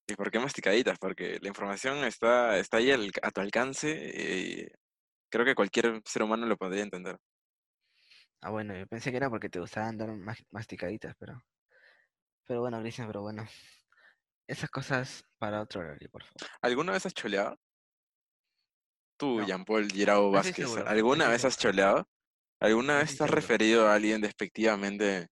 ¿Y 0.06 0.14
por 0.14 0.30
qué 0.30 0.38
masticaditas? 0.38 0.98
Porque 0.98 1.38
la 1.40 1.48
información 1.48 1.98
está, 2.04 2.58
está 2.58 2.78
ahí 2.78 2.90
al- 2.90 3.12
a 3.22 3.30
tu 3.30 3.40
alcance 3.42 3.90
y 3.90 4.66
creo 5.30 5.44
que 5.44 5.54
cualquier 5.54 6.00
ser 6.04 6.22
humano 6.22 6.46
lo 6.46 6.56
podría 6.56 6.82
entender. 6.82 7.18
Ah, 8.40 8.50
bueno, 8.50 8.74
yo 8.76 8.86
pensé 8.86 9.10
que 9.10 9.16
era 9.18 9.28
porque 9.28 9.50
te 9.50 9.60
gustaban 9.60 9.98
dar 9.98 10.10
mas- 10.12 10.44
masticaditas, 10.50 11.14
pero... 11.18 11.44
Pero 12.46 12.60
bueno, 12.60 12.80
Cristian, 12.80 13.06
pero 13.08 13.20
bueno. 13.20 13.46
Esas 14.46 14.70
cosas 14.70 15.22
para 15.36 15.60
otro 15.60 15.80
horario, 15.82 16.08
por 16.10 16.24
favor. 16.24 16.48
¿Alguna 16.62 16.92
vez 16.92 17.04
has 17.04 17.12
choleado? 17.12 17.58
Tú, 19.18 19.40
No, 19.40 19.46
Jean-Paul 19.46 19.90
Girao 19.90 20.30
Vázquez, 20.30 20.74
¿alguna 20.86 21.28
vez 21.28 21.44
has 21.44 21.58
choleado? 21.58 22.08
¿Alguna 22.60 22.98
vez 22.98 23.18
te 23.18 23.24
has 23.24 23.30
referido 23.30 23.86
a 23.86 23.94
alguien 23.94 24.20
despectivamente 24.20 25.28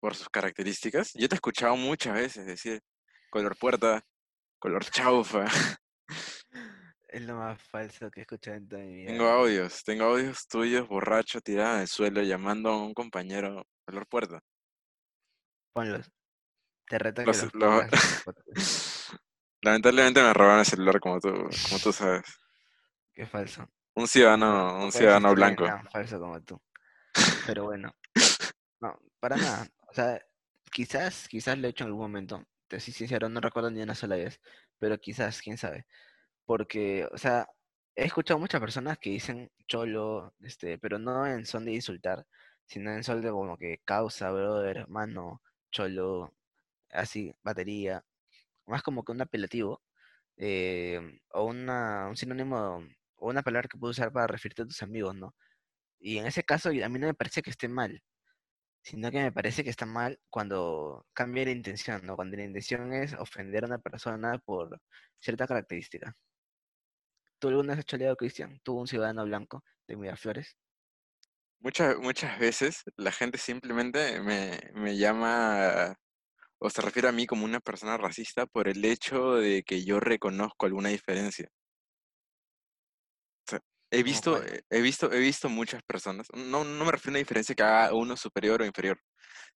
por 0.00 0.14
sus 0.14 0.28
características? 0.28 1.12
Yo 1.14 1.28
te 1.28 1.34
he 1.34 1.36
escuchado 1.36 1.76
muchas 1.76 2.14
veces 2.14 2.46
decir 2.46 2.80
color 3.30 3.56
puerta, 3.58 4.02
color 4.58 4.84
chaufa. 4.86 5.44
Es 7.08 7.22
lo 7.22 7.36
más 7.36 7.60
falso 7.62 8.10
que 8.10 8.20
he 8.20 8.22
escuchado 8.22 8.58
en 8.58 8.68
toda 8.68 8.82
mi 8.82 8.94
vida, 8.96 9.12
Tengo 9.12 9.24
audios, 9.28 9.82
tengo 9.82 10.04
audios 10.04 10.46
tuyos 10.46 10.86
borracho 10.86 11.40
tirado 11.40 11.76
en 11.76 11.80
el 11.82 11.88
suelo 11.88 12.22
llamando 12.22 12.68
a 12.70 12.82
un 12.82 12.92
compañero 12.92 13.66
color 13.86 14.06
puerta. 14.06 14.40
Ponlos. 15.72 16.10
Te 16.86 16.98
reto 16.98 17.22
a 17.22 17.24
que 17.24 17.30
Los- 17.30 17.54
los. 17.54 17.84
Lamentablemente 19.62 20.22
me 20.22 20.32
robaron 20.32 20.60
el 20.60 20.66
celular 20.66 21.00
como 21.00 21.18
tú, 21.18 21.30
como 21.32 21.78
tú 21.82 21.92
sabes. 21.92 22.22
Qué 23.14 23.26
falso. 23.26 23.62
Un 23.94 24.02
No, 24.02 24.06
ciudadano, 24.06 24.78
no 24.78 24.84
un 24.84 24.92
ciudadano 24.92 25.34
blanco. 25.34 25.64
tan 25.64 25.86
falso 25.90 26.20
como 26.20 26.40
tú. 26.42 26.60
Pero 27.46 27.64
bueno, 27.64 27.92
no, 28.80 28.98
para 29.18 29.36
nada. 29.36 29.66
Sea, 29.98 30.20
quizás, 30.72 31.26
quizás 31.28 31.58
lo 31.58 31.66
he 31.66 31.70
hecho 31.70 31.84
en 31.84 31.88
algún 31.88 32.02
momento. 32.02 32.44
Te 32.68 32.78
soy 32.80 32.92
sincero, 32.92 33.28
no 33.28 33.40
recuerdo 33.40 33.70
ni 33.70 33.82
una 33.82 33.94
sola 33.94 34.16
vez. 34.16 34.40
Pero 34.78 34.98
quizás, 34.98 35.40
quién 35.42 35.58
sabe. 35.58 35.86
Porque, 36.46 37.06
o 37.12 37.18
sea, 37.18 37.48
he 37.96 38.04
escuchado 38.06 38.40
muchas 38.40 38.60
personas 38.60 38.98
que 38.98 39.10
dicen 39.10 39.50
cholo, 39.68 40.34
este, 40.42 40.78
pero 40.78 40.98
no 40.98 41.26
en 41.26 41.46
son 41.46 41.64
de 41.66 41.72
insultar, 41.74 42.26
sino 42.66 42.92
en 42.92 43.04
son 43.04 43.22
de 43.22 43.30
como 43.30 43.56
que 43.58 43.80
causa, 43.84 44.30
brother, 44.32 44.78
hermano, 44.78 45.42
cholo, 45.70 46.34
así, 46.90 47.34
batería. 47.42 48.04
Más 48.66 48.82
como 48.82 49.04
que 49.04 49.12
un 49.12 49.22
apelativo. 49.22 49.82
eh, 50.38 51.00
o 51.32 51.44
una, 51.46 52.08
un 52.08 52.16
sinónimo, 52.16 52.84
o 53.16 53.30
una 53.30 53.42
palabra 53.42 53.68
que 53.68 53.78
puedes 53.78 53.98
usar 53.98 54.12
para 54.12 54.26
referirte 54.28 54.62
a 54.62 54.66
tus 54.66 54.82
amigos, 54.82 55.14
¿no? 55.16 55.34
Y 56.00 56.18
en 56.18 56.26
ese 56.26 56.44
caso, 56.44 56.70
a 56.70 56.72
mí 56.88 56.98
no 56.98 57.06
me 57.08 57.14
parece 57.14 57.42
que 57.42 57.50
esté 57.50 57.68
mal, 57.68 58.02
sino 58.88 59.10
que 59.10 59.20
me 59.20 59.32
parece 59.32 59.62
que 59.62 59.68
está 59.68 59.84
mal 59.84 60.18
cuando 60.30 61.06
cambia 61.12 61.44
la 61.44 61.50
intención, 61.50 62.06
¿no? 62.06 62.16
Cuando 62.16 62.38
la 62.38 62.44
intención 62.44 62.94
es 62.94 63.12
ofender 63.12 63.64
a 63.64 63.66
una 63.66 63.78
persona 63.78 64.38
por 64.38 64.80
cierta 65.20 65.46
característica. 65.46 66.16
¿Tú 67.38 67.48
alguna 67.48 67.74
vez 67.74 67.80
has 67.80 67.84
choleado, 67.84 68.16
Cristian? 68.16 68.58
¿Tú, 68.62 68.78
un 68.78 68.86
ciudadano 68.86 69.26
blanco 69.26 69.62
de 69.86 69.96
Miraflores? 69.96 70.56
Muchas, 71.60 71.98
muchas 71.98 72.38
veces 72.38 72.82
la 72.96 73.12
gente 73.12 73.36
simplemente 73.36 74.22
me, 74.22 74.58
me 74.72 74.96
llama 74.96 75.94
o 76.58 76.70
se 76.70 76.80
refiere 76.80 77.08
a 77.08 77.12
mí 77.12 77.26
como 77.26 77.44
una 77.44 77.60
persona 77.60 77.98
racista 77.98 78.46
por 78.46 78.68
el 78.68 78.82
hecho 78.86 79.34
de 79.34 79.64
que 79.64 79.84
yo 79.84 80.00
reconozco 80.00 80.64
alguna 80.64 80.88
diferencia. 80.88 81.50
He 83.90 84.02
¿Cómo 84.02 84.04
visto, 84.04 84.36
cuál? 84.36 84.44
eh, 84.44 84.62
he 84.70 84.80
visto, 84.82 85.10
he 85.12 85.18
visto 85.18 85.48
muchas 85.48 85.82
personas, 85.82 86.26
no, 86.34 86.64
no 86.64 86.84
me 86.84 86.92
refiero 86.92 87.12
a 87.12 87.14
una 87.14 87.18
diferencia 87.20 87.54
que 87.54 87.62
haga 87.62 87.94
uno 87.94 88.16
superior 88.16 88.60
o 88.62 88.66
inferior, 88.66 89.00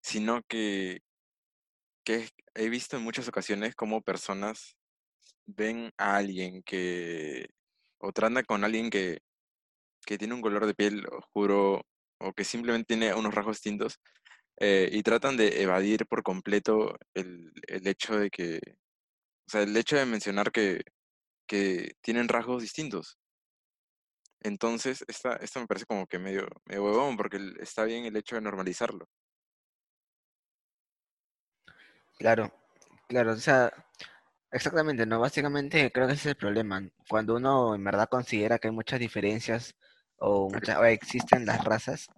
sino 0.03 0.43
que, 0.49 1.01
que 2.05 2.29
he 2.55 2.69
visto 2.69 2.97
en 2.97 3.03
muchas 3.05 3.29
ocasiones 3.29 3.75
cómo 3.75 4.03
personas 4.03 4.77
ven 5.47 5.93
a 5.99 6.17
alguien 6.17 6.63
que, 6.65 7.49
o 7.99 8.13
tratan 8.13 8.45
con 8.45 8.65
alguien 8.65 8.91
que, 8.91 9.21
que 10.07 10.19
tiene 10.19 10.35
un 10.35 10.43
color 10.43 10.67
de 10.67 10.75
piel 10.75 11.07
oscuro 11.13 11.83
o 12.21 12.33
que 12.35 12.45
simplemente 12.45 12.89
tiene 12.97 13.15
unos 13.15 13.35
rasgos 13.35 13.57
distintos 13.59 14.01
eh, 14.61 14.89
y 14.93 15.03
tratan 15.03 15.37
de 15.37 15.63
evadir 15.63 16.07
por 16.07 16.23
completo 16.23 16.97
el, 17.15 17.53
el 17.69 17.87
hecho 17.89 18.19
de 18.19 18.31
que, 18.31 18.61
o 19.47 19.51
sea, 19.51 19.63
el 19.63 19.77
hecho 19.77 19.97
de 19.97 20.07
mencionar 20.07 20.53
que, 20.53 20.83
que 21.49 21.95
tienen 22.03 22.29
rasgos 22.29 22.63
distintos. 22.63 23.19
Entonces, 24.43 25.05
esta, 25.09 25.37
esto 25.37 25.61
me 25.61 25.67
parece 25.67 25.87
como 25.87 26.07
que 26.07 26.19
medio, 26.19 26.47
medio 26.67 26.85
huevón, 26.85 27.17
porque 27.17 27.39
está 27.61 27.85
bien 27.85 28.05
el 28.05 28.17
hecho 28.17 28.37
de 28.37 28.43
normalizarlo. 28.43 29.09
Claro, 32.19 32.53
claro, 33.09 33.33
o 33.33 33.37
sea, 33.37 33.73
exactamente, 34.53 35.07
¿no? 35.07 35.21
Básicamente 35.21 35.91
creo 35.93 36.07
que 36.07 36.15
ese 36.15 36.23
es 36.23 36.27
el 36.35 36.37
problema. 36.37 36.83
Cuando 37.09 37.37
uno 37.37 37.75
en 37.75 37.85
verdad 37.85 38.09
considera 38.11 38.59
que 38.59 38.69
hay 38.69 38.75
muchas 38.75 39.01
diferencias 39.01 39.75
o, 40.19 40.51
muchas, 40.51 40.79
o 40.79 40.85
existen 40.85 41.47
las 41.47 41.65
razas, 41.65 42.09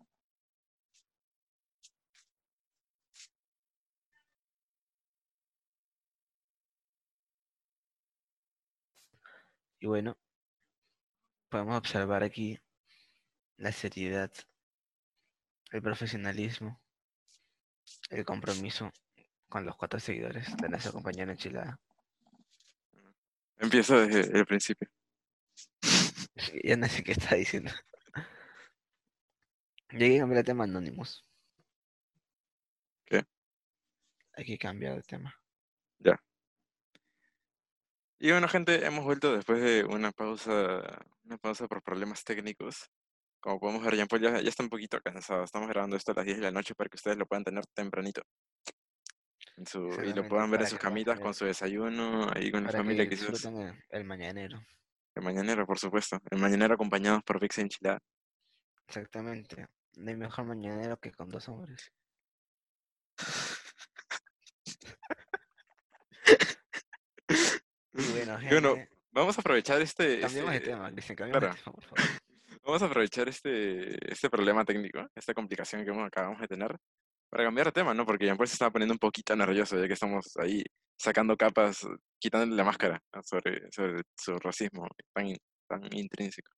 y 9.81 9.87
bueno, 9.87 10.17
podemos 11.55 11.79
observar 11.79 12.25
aquí 12.25 12.59
la 13.59 13.71
seriedad, 13.71 14.33
el 15.71 15.83
profesionalismo, 15.83 16.83
el 18.11 18.25
compromiso 18.25 18.91
con 19.49 19.65
los 19.65 19.77
cuatro 19.77 20.01
seguidores 20.01 20.49
de 20.57 20.69
nuestra 20.69 20.91
compañera 20.91 21.31
enchilada. 21.31 21.79
Empiezo 23.59 24.05
desde 24.05 24.37
el 24.37 24.45
principio. 24.45 24.89
Ya 26.65 26.77
no 26.77 26.89
sé 26.89 27.05
qué 27.05 27.13
está 27.13 27.37
diciendo. 27.37 27.71
Llegué 29.91 30.17
a 30.17 30.21
cambiar 30.23 30.39
el 30.41 30.45
tema 30.45 30.65
Anonymous. 30.65 31.25
¿Qué? 33.05 33.25
Hay 34.33 34.45
que 34.45 34.59
cambiar 34.59 34.97
de 34.97 35.03
tema. 35.03 35.33
Y 38.25 38.31
bueno, 38.31 38.49
gente, 38.49 38.87
hemos 38.87 39.05
vuelto 39.05 39.37
después 39.37 39.61
de 39.61 39.85
una 39.85 40.11
pausa, 40.11 40.81
una 41.25 41.37
pausa 41.37 41.69
por 41.69 41.83
problemas 41.83 42.25
técnicos. 42.25 42.91
Como 43.39 43.61
podemos 43.61 43.85
ver, 43.85 43.97
Jean 43.97 44.09
Paul 44.09 44.23
ya, 44.23 44.41
ya 44.41 44.49
está 44.49 44.63
un 44.63 44.71
poquito 44.71 44.99
cansado. 45.03 45.45
Estamos 45.45 45.69
grabando 45.69 45.95
esto 45.95 46.13
a 46.13 46.15
las 46.15 46.25
10 46.25 46.39
de 46.39 46.45
la 46.45 46.51
noche 46.51 46.75
para 46.75 46.89
que 46.89 46.97
ustedes 46.97 47.19
lo 47.19 47.27
puedan 47.27 47.45
tener 47.45 47.67
tempranito. 47.67 48.23
en 49.59 49.67
su, 49.67 49.91
y 50.03 50.15
lo 50.15 50.27
puedan 50.27 50.51
ver 50.51 50.63
en 50.63 50.69
sus 50.69 50.79
camitas 50.79 51.21
con 51.21 51.35
su 51.35 51.45
desayuno, 51.45 52.31
ahí 52.35 52.51
con 52.51 52.65
la 52.65 52.73
familia 52.73 53.07
que 53.07 53.15
quizás. 53.15 53.47
el, 53.91 54.05
mañanero. 54.05 54.59
El 55.15 55.23
mañanero, 55.23 55.67
por 55.67 55.79
supuesto. 55.79 56.19
El 56.31 56.39
mañanero 56.39 56.73
acompañados 56.73 57.23
por 57.25 57.39
pizza 57.39 57.61
enchilada. 57.61 57.99
Exactamente. 58.89 59.67
No 59.99 60.11
hay 60.11 60.17
mejor 60.17 60.47
mañanero 60.47 60.97
que 60.97 61.13
con 61.13 61.29
dos 61.29 61.47
hombres. 61.51 61.93
Bueno, 67.95 68.77
vamos 69.13 69.39
a 69.39 69.41
aprovechar 69.41 69.81
este, 69.81 70.21
cambiemos 70.21 70.51
de 70.51 70.57
este, 70.57 70.71
tema, 70.71 70.91
Cristian, 70.91 71.17
cambiemos 71.17 71.41
claro, 71.41 71.55
de 71.55 71.63
tema, 71.63 71.73
por 71.75 71.85
favor. 71.85 71.99
vamos 72.65 72.83
a 72.83 72.87
aprovechar 72.87 73.29
este, 73.29 74.13
este 74.13 74.31
problema 74.31 74.65
técnico, 74.65 75.07
esta 75.15 75.33
complicación 75.33 75.85
que 75.85 75.91
acabamos 75.93 76.41
de 76.41 76.49
tener, 76.49 76.77
para 77.31 77.45
cambiar 77.45 77.67
de 77.67 77.73
tema, 77.73 77.95
¿no? 77.95 78.05
Porque 78.05 78.25
Jean-Paul 78.27 78.49
se 78.49 78.55
estaba 78.55 78.73
poniendo 78.73 78.95
un 78.95 78.99
poquito 78.99 79.37
nervioso, 79.37 79.79
ya 79.79 79.87
que 79.87 79.93
estamos 79.95 80.27
ahí 80.39 80.65
sacando 80.99 81.37
capas, 81.37 81.87
quitándole 82.19 82.57
la 82.57 82.65
máscara 82.65 83.01
¿no? 83.15 83.23
sobre, 83.23 83.71
sobre 83.71 84.03
su 84.17 84.37
racismo 84.39 84.89
tan, 85.13 85.27
in- 85.29 85.39
tan 85.69 85.83
intrínseco. 85.93 86.51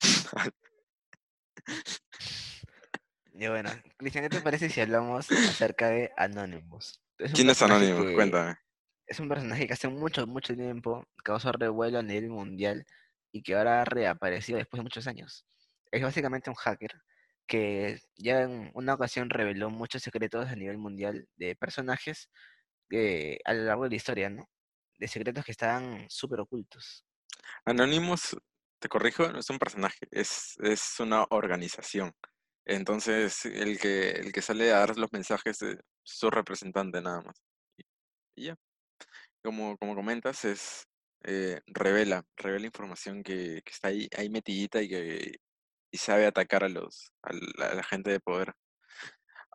Y 3.40 3.48
bueno, 3.48 3.70
Cristian, 3.96 4.24
¿qué 4.24 4.36
te 4.36 4.42
parece 4.42 4.68
si 4.68 4.82
hablamos 4.82 5.30
acerca 5.30 5.88
de 5.88 6.10
Anonymous? 6.18 7.00
Es 7.16 7.32
¿Quién 7.32 7.48
es 7.48 7.62
Anonymous? 7.62 8.04
que 8.08 8.14
Cuéntame. 8.14 8.56
es 9.06 9.18
un 9.18 9.30
personaje 9.30 9.66
que 9.66 9.72
hace 9.72 9.88
mucho, 9.88 10.26
mucho 10.26 10.54
tiempo 10.54 11.06
causó 11.24 11.50
revuelo 11.50 12.00
a 12.00 12.02
nivel 12.02 12.28
mundial 12.28 12.84
y 13.32 13.42
que 13.42 13.54
ahora 13.54 13.80
ha 13.80 13.84
reaparecido 13.86 14.58
después 14.58 14.78
de 14.78 14.82
muchos 14.82 15.06
años. 15.06 15.46
Es 15.90 16.02
básicamente 16.02 16.50
un 16.50 16.56
hacker 16.56 17.00
que 17.46 17.98
ya 18.14 18.42
en 18.42 18.70
una 18.74 18.92
ocasión 18.92 19.30
reveló 19.30 19.70
muchos 19.70 20.02
secretos 20.02 20.46
a 20.46 20.54
nivel 20.54 20.76
mundial 20.76 21.26
de 21.36 21.56
personajes 21.56 22.28
eh, 22.90 23.38
a 23.46 23.54
lo 23.54 23.64
largo 23.64 23.84
de 23.84 23.88
la 23.88 23.96
historia, 23.96 24.28
¿no? 24.28 24.50
De 24.98 25.08
secretos 25.08 25.46
que 25.46 25.52
estaban 25.52 26.04
súper 26.10 26.40
ocultos. 26.40 27.06
Anonymous, 27.64 28.36
te 28.78 28.90
corrijo, 28.90 29.32
no 29.32 29.38
es 29.38 29.48
un 29.48 29.58
personaje, 29.58 30.06
es, 30.10 30.58
es 30.62 31.00
una 31.00 31.24
organización. 31.30 32.12
Entonces, 32.70 33.44
el 33.46 33.80
que, 33.80 34.10
el 34.10 34.32
que 34.32 34.42
sale 34.42 34.72
a 34.72 34.78
dar 34.78 34.96
los 34.96 35.12
mensajes 35.12 35.60
es 35.62 35.76
su 36.04 36.30
representante 36.30 37.02
nada 37.02 37.20
más. 37.22 37.36
Y, 38.36 38.44
ya, 38.46 38.56
como, 39.42 39.76
como 39.78 39.94
comentas, 39.96 40.44
es 40.44 40.86
eh, 41.24 41.60
revela, 41.66 42.24
revela 42.36 42.66
información 42.66 43.22
que, 43.24 43.62
que 43.64 43.72
está 43.72 43.88
ahí, 43.88 44.08
ahí 44.16 44.30
metidita 44.30 44.82
y 44.82 44.88
que 44.88 45.32
y 45.92 45.98
sabe 45.98 46.26
atacar 46.26 46.64
a 46.64 46.68
los, 46.68 47.12
a 47.22 47.32
la, 47.58 47.70
a 47.70 47.74
la 47.74 47.82
gente 47.82 48.10
de 48.10 48.20
poder. 48.20 48.54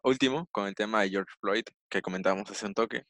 Último, 0.03 0.47
con 0.51 0.67
el 0.67 0.75
tema 0.75 1.01
de 1.01 1.09
George 1.11 1.33
Floyd, 1.39 1.63
que 1.89 2.01
comentábamos 2.01 2.49
hace 2.51 2.65
un 2.65 2.73
toque, 2.73 3.03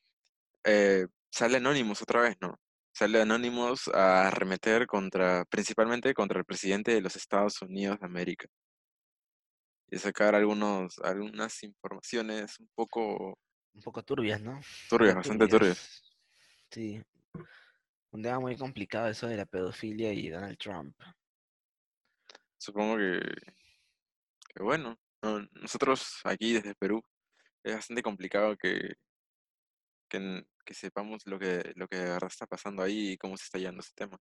eh, 0.66 1.08
sale 1.32 1.58
Anonymous 1.58 2.02
otra 2.04 2.22
vez, 2.22 2.38
¿no? 2.42 2.60
Sale 2.94 3.22
Anonymous 3.22 3.90
a 3.90 4.28
arremeter 4.28 4.88
contra, 4.88 5.46
principalmente 5.46 6.14
contra 6.14 6.40
el 6.40 6.46
presidente 6.46 6.94
de 6.94 7.02
los 7.02 7.16
Estados 7.16 7.62
Unidos 7.64 8.00
de 8.00 8.06
América. 8.06 8.48
Y 9.90 9.98
sacar 9.98 10.36
algunos, 10.36 11.00
algunas 11.00 11.64
informaciones 11.64 12.60
un 12.60 12.70
poco 12.76 13.40
Un 13.76 13.82
poco 13.82 14.04
turbias, 14.04 14.42
¿no? 14.42 14.60
Turbias, 14.90 15.16
bastante 15.16 15.48
turbias. 15.48 15.60
turbias. 15.60 16.02
Sí, 16.72 17.02
un 18.12 18.24
tema 18.24 18.40
muy 18.40 18.58
complicado 18.58 19.10
eso 19.10 19.28
de 19.28 19.38
la 19.38 19.46
pedofilia 19.46 20.12
y 20.12 20.30
Donald 20.30 20.58
Trump. 20.58 20.96
Supongo 22.58 22.98
que, 22.98 23.20
que 24.54 24.64
bueno, 24.64 24.98
no- 25.22 25.48
nosotros 25.54 26.20
aquí 26.24 26.54
desde 26.54 26.76
Perú 26.76 27.04
es 27.64 27.76
bastante 27.76 28.04
complicado 28.04 28.56
que, 28.58 28.96
que, 30.10 30.74
sepamos 30.74 31.26
lo 31.28 31.38
que, 31.40 31.74
lo 31.76 31.88
que 31.88 31.98
de 31.98 32.06
verdad 32.06 32.30
está 32.32 32.46
pasando 32.48 32.82
ahí 32.84 33.12
y 33.12 33.18
cómo 33.18 33.38
se 33.38 33.44
está 33.46 33.58
llevando 33.60 33.82
ese 33.82 33.94
tema. 33.96 34.18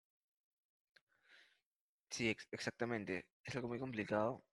Sí, 2.09 2.29
ex- 2.29 2.47
exactamente. 2.51 3.25
Es 3.43 3.55
algo 3.55 3.67
muy 3.67 3.79
complicado, 3.79 4.43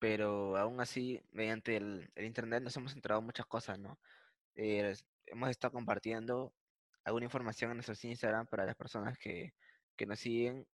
pero 0.00 0.56
aún 0.56 0.80
así, 0.80 1.22
mediante 1.32 1.76
el, 1.76 2.10
el 2.16 2.24
internet 2.26 2.62
nos 2.62 2.76
hemos 2.76 2.94
enterado 2.94 3.22
muchas 3.22 3.46
cosas, 3.46 3.78
¿no? 3.78 4.00
Eh, 4.56 4.94
hemos 5.26 5.50
estado 5.50 5.72
compartiendo 5.74 6.54
alguna 7.04 7.26
información 7.26 7.70
en 7.70 7.78
nuestros 7.78 8.04
Instagram 8.04 8.46
para 8.48 8.66
las 8.66 8.76
personas 8.76 9.18
que, 9.18 9.54
que 9.96 10.06
nos 10.06 10.20
siguen, 10.20 10.66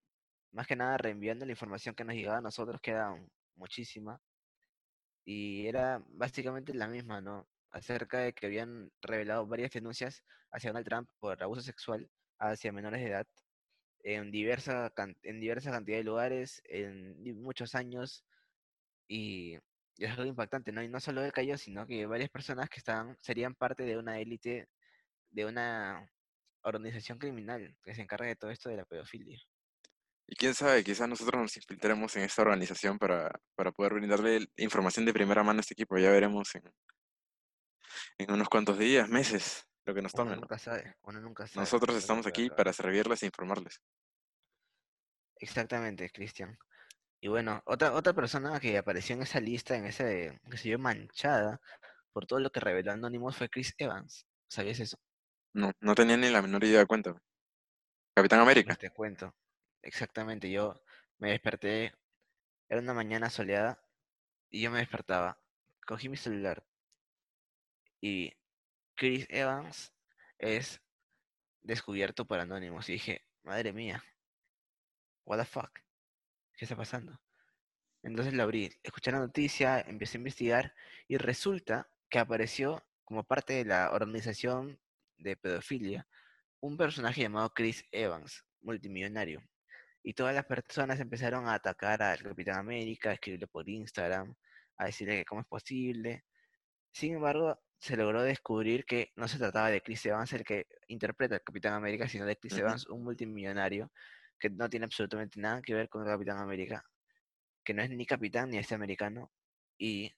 más 0.51 0.67
que 0.67 0.75
nada 0.77 0.97
reenviando 0.97 1.45
la 1.45 1.51
información 1.51 1.95
que 1.95 2.05
nos 2.05 2.15
llegaba 2.15 2.37
a 2.39 2.41
nosotros, 2.41 2.81
que 2.81 2.91
era 2.91 3.15
muchísima, 3.55 4.21
y 5.25 5.67
era 5.67 6.03
básicamente 6.09 6.73
la 6.73 6.87
misma, 6.87 7.21
¿no? 7.21 7.47
Acerca 7.71 8.19
de 8.19 8.33
que 8.33 8.45
habían 8.45 8.91
revelado 9.01 9.47
varias 9.47 9.71
denuncias 9.71 10.23
hacia 10.51 10.69
Donald 10.69 10.87
Trump 10.87 11.09
por 11.19 11.41
abuso 11.43 11.61
sexual 11.61 12.09
hacia 12.39 12.71
menores 12.71 13.01
de 13.01 13.09
edad 13.09 13.27
en 14.05 14.29
diversa, 14.31 14.93
en 15.23 15.39
diversa 15.39 15.71
cantidad 15.71 15.97
de 15.97 16.03
lugares, 16.03 16.61
en 16.65 17.41
muchos 17.41 17.73
años, 17.73 18.23
y, 19.07 19.57
es 19.97 20.11
algo 20.11 20.25
impactante, 20.25 20.71
¿no? 20.71 20.83
Y 20.83 20.89
no 20.89 20.99
solo 20.99 21.23
él 21.23 21.31
cayó, 21.31 21.57
sino 21.57 21.87
que 21.87 22.05
varias 22.05 22.29
personas 22.29 22.69
que 22.69 22.79
estaban, 22.79 23.17
serían 23.21 23.55
parte 23.55 23.83
de 23.83 23.97
una 23.97 24.19
élite, 24.19 24.67
de 25.29 25.45
una 25.45 26.11
organización 26.63 27.17
criminal 27.17 27.77
que 27.83 27.95
se 27.95 28.01
encarga 28.01 28.27
de 28.27 28.35
todo 28.35 28.51
esto 28.51 28.69
de 28.69 28.77
la 28.77 28.85
pedofilia. 28.85 29.39
Y 30.27 30.35
quién 30.35 30.53
sabe, 30.55 30.83
quizás 30.83 31.07
nosotros 31.07 31.39
nos 31.41 31.55
infiltremos 31.55 32.15
en 32.15 32.23
esta 32.23 32.41
organización 32.41 32.97
para, 32.97 33.31
para 33.55 33.71
poder 33.71 33.93
brindarle 33.93 34.47
información 34.57 35.05
de 35.05 35.13
primera 35.13 35.43
mano 35.43 35.59
a 35.59 35.61
este 35.61 35.75
equipo. 35.75 35.97
Ya 35.97 36.09
veremos 36.09 36.53
en, 36.55 36.63
en 38.17 38.31
unos 38.31 38.49
cuantos 38.49 38.77
días, 38.79 39.07
meses, 39.07 39.65
lo 39.85 39.93
que 39.93 40.01
nos 40.01 40.13
Uno 40.15 40.23
tome, 40.23 40.35
¿no? 40.35 40.41
nunca 40.41 40.57
sabe, 40.57 40.95
uno 41.03 41.21
nunca 41.21 41.45
sabe 41.47 41.61
Nosotros 41.61 41.95
estamos 41.95 42.25
aquí 42.25 42.49
para 42.49 42.73
servirles 42.73 43.21
e 43.21 43.27
informarles. 43.27 43.81
Exactamente, 45.37 46.09
Cristian. 46.09 46.57
Y 47.25 47.27
bueno, 47.27 47.63
otra, 47.65 47.93
otra 47.93 48.13
persona 48.13 48.59
que 48.59 48.77
apareció 48.77 49.15
en 49.15 49.23
esa 49.23 49.39
lista, 49.39 49.75
en 49.75 49.87
ese, 49.87 50.39
que 50.47 50.57
se 50.57 50.69
vio 50.69 50.77
manchada 50.77 51.59
por 52.13 52.27
todo 52.27 52.39
lo 52.39 52.51
que 52.51 52.59
reveló 52.59 52.91
Anonymous 52.91 53.35
fue 53.35 53.49
Chris 53.49 53.73
Evans. 53.79 54.27
¿Sabías 54.47 54.79
eso? 54.79 54.99
No, 55.51 55.71
no 55.79 55.95
tenía 55.95 56.17
ni 56.17 56.29
la 56.29 56.43
menor 56.43 56.63
idea, 56.63 56.85
cuéntame. 56.85 57.19
Capitán 58.13 58.41
América. 58.41 58.67
Pues 58.67 58.77
te 58.77 58.91
cuento. 58.91 59.33
Exactamente, 59.81 60.51
yo 60.51 60.79
me 61.17 61.31
desperté, 61.31 61.95
era 62.69 62.79
una 62.79 62.93
mañana 62.93 63.31
soleada 63.31 63.83
y 64.51 64.61
yo 64.61 64.69
me 64.69 64.77
despertaba. 64.77 65.39
Cogí 65.87 66.09
mi 66.09 66.17
celular 66.17 66.63
y 68.01 68.35
Chris 68.93 69.25
Evans 69.31 69.95
es 70.37 70.79
descubierto 71.63 72.25
por 72.25 72.39
Anonymous 72.39 72.87
y 72.89 72.93
dije, 72.93 73.25
madre 73.41 73.73
mía, 73.73 74.03
what 75.25 75.39
the 75.39 75.45
fuck, 75.45 75.84
¿qué 76.57 76.65
está 76.65 76.75
pasando? 76.75 77.19
Entonces 78.03 78.33
lo 78.33 78.43
abrí, 78.43 78.69
escuché 78.83 79.11
la 79.11 79.19
noticia, 79.19 79.81
empecé 79.81 80.17
a 80.17 80.19
investigar 80.19 80.75
y 81.07 81.17
resulta 81.17 81.89
que 82.09 82.19
apareció 82.19 82.83
como 83.03 83.23
parte 83.23 83.53
de 83.53 83.65
la 83.65 83.91
organización 83.91 84.79
de 85.17 85.35
pedofilia 85.37 86.07
un 86.65 86.77
personaje 86.77 87.21
llamado 87.21 87.51
Chris 87.51 87.85
Evans, 87.91 88.43
multimillonario. 88.61 89.41
Y 90.03 90.13
todas 90.13 90.35
las 90.35 90.45
personas 90.45 90.99
empezaron 90.99 91.47
a 91.47 91.55
atacar 91.55 92.01
al 92.01 92.21
Capitán 92.21 92.57
América, 92.59 93.11
a 93.11 93.13
escribirle 93.13 93.47
por 93.47 93.69
Instagram, 93.69 94.35
a 94.77 94.85
decirle 94.85 95.17
que 95.17 95.25
cómo 95.25 95.41
es 95.41 95.47
posible. 95.47 96.25
Sin 96.91 97.15
embargo, 97.15 97.59
se 97.79 97.97
logró 97.97 98.23
descubrir 98.23 98.85
que 98.85 99.11
no 99.15 99.27
se 99.27 99.37
trataba 99.37 99.69
de 99.69 99.81
Chris 99.81 100.05
Evans 100.05 100.33
el 100.33 100.43
que 100.43 100.67
interpreta 100.87 101.35
al 101.35 101.43
Capitán 101.43 101.73
América, 101.73 102.07
sino 102.07 102.25
de 102.25 102.37
Chris 102.37 102.53
Ujú. 102.53 102.61
Evans, 102.61 102.87
un 102.87 103.03
multimillonario 103.03 103.91
que 104.45 104.55
no 104.55 104.69
tiene 104.69 104.85
absolutamente 104.85 105.39
nada 105.39 105.61
que 105.61 105.73
ver 105.73 105.89
con 105.89 106.03
el 106.03 106.07
Capitán 106.07 106.37
América, 106.37 106.83
que 107.63 107.73
no 107.73 107.81
es 107.81 107.89
ni 107.89 108.05
capitán 108.05 108.51
ni 108.51 108.57
es 108.57 108.71
americano, 108.71 109.31
y 109.77 110.11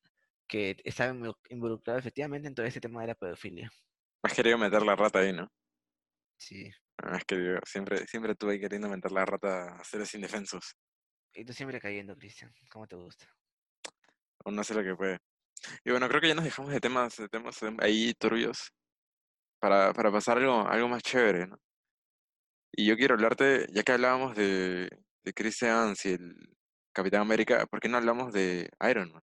que 0.47 0.75
está 0.83 1.15
involucrado 1.49 1.99
efectivamente 1.99 2.47
en 2.47 2.55
todo 2.55 2.65
este 2.65 2.81
tema 2.81 3.01
de 3.01 3.07
la 3.07 3.15
pedofilia. 3.15 3.71
Has 4.23 4.33
querido 4.33 4.57
meter 4.57 4.81
la 4.83 4.95
rata 4.95 5.19
ahí, 5.19 5.31
¿no? 5.31 5.49
Sí. 6.37 6.69
Has 6.97 7.23
querido, 7.23 7.59
siempre, 7.65 8.05
siempre 8.07 8.33
estuve 8.33 8.59
queriendo 8.59 8.89
meter 8.89 9.11
la 9.11 9.25
rata 9.25 9.75
a 9.75 9.83
seres 9.83 10.13
indefensos. 10.13 10.75
Y 11.33 11.45
tú 11.45 11.53
siempre 11.53 11.79
cayendo, 11.79 12.15
Cristian. 12.15 12.53
¿Cómo 12.69 12.87
te 12.87 12.95
gusta? 12.95 13.27
Uno 14.43 14.61
hace 14.61 14.73
lo 14.73 14.83
que 14.83 14.95
puede. 14.95 15.19
Y 15.85 15.91
bueno, 15.91 16.07
creo 16.09 16.19
que 16.19 16.27
ya 16.27 16.35
nos 16.35 16.45
dejamos 16.45 16.71
de 16.71 16.79
temas, 16.79 17.15
de 17.15 17.29
temas 17.29 17.61
em, 17.63 17.77
ahí 17.79 18.13
turbios 18.13 18.73
para, 19.59 19.93
para 19.93 20.11
pasar 20.11 20.37
algo, 20.37 20.67
algo 20.67 20.87
más 20.89 21.01
chévere, 21.01 21.47
¿no? 21.47 21.57
Y 22.71 22.85
yo 22.85 22.95
quiero 22.95 23.15
hablarte, 23.15 23.67
ya 23.71 23.83
que 23.83 23.91
hablábamos 23.93 24.35
de, 24.35 24.89
de 25.23 25.33
Chris 25.33 25.61
Evans 25.63 26.05
y 26.05 26.13
el 26.13 26.35
Capitán 26.93 27.21
América, 27.21 27.65
¿por 27.67 27.79
qué 27.79 27.89
no 27.89 27.97
hablamos 27.97 28.33
de 28.33 28.69
Iron 28.89 29.11
Man? 29.11 29.23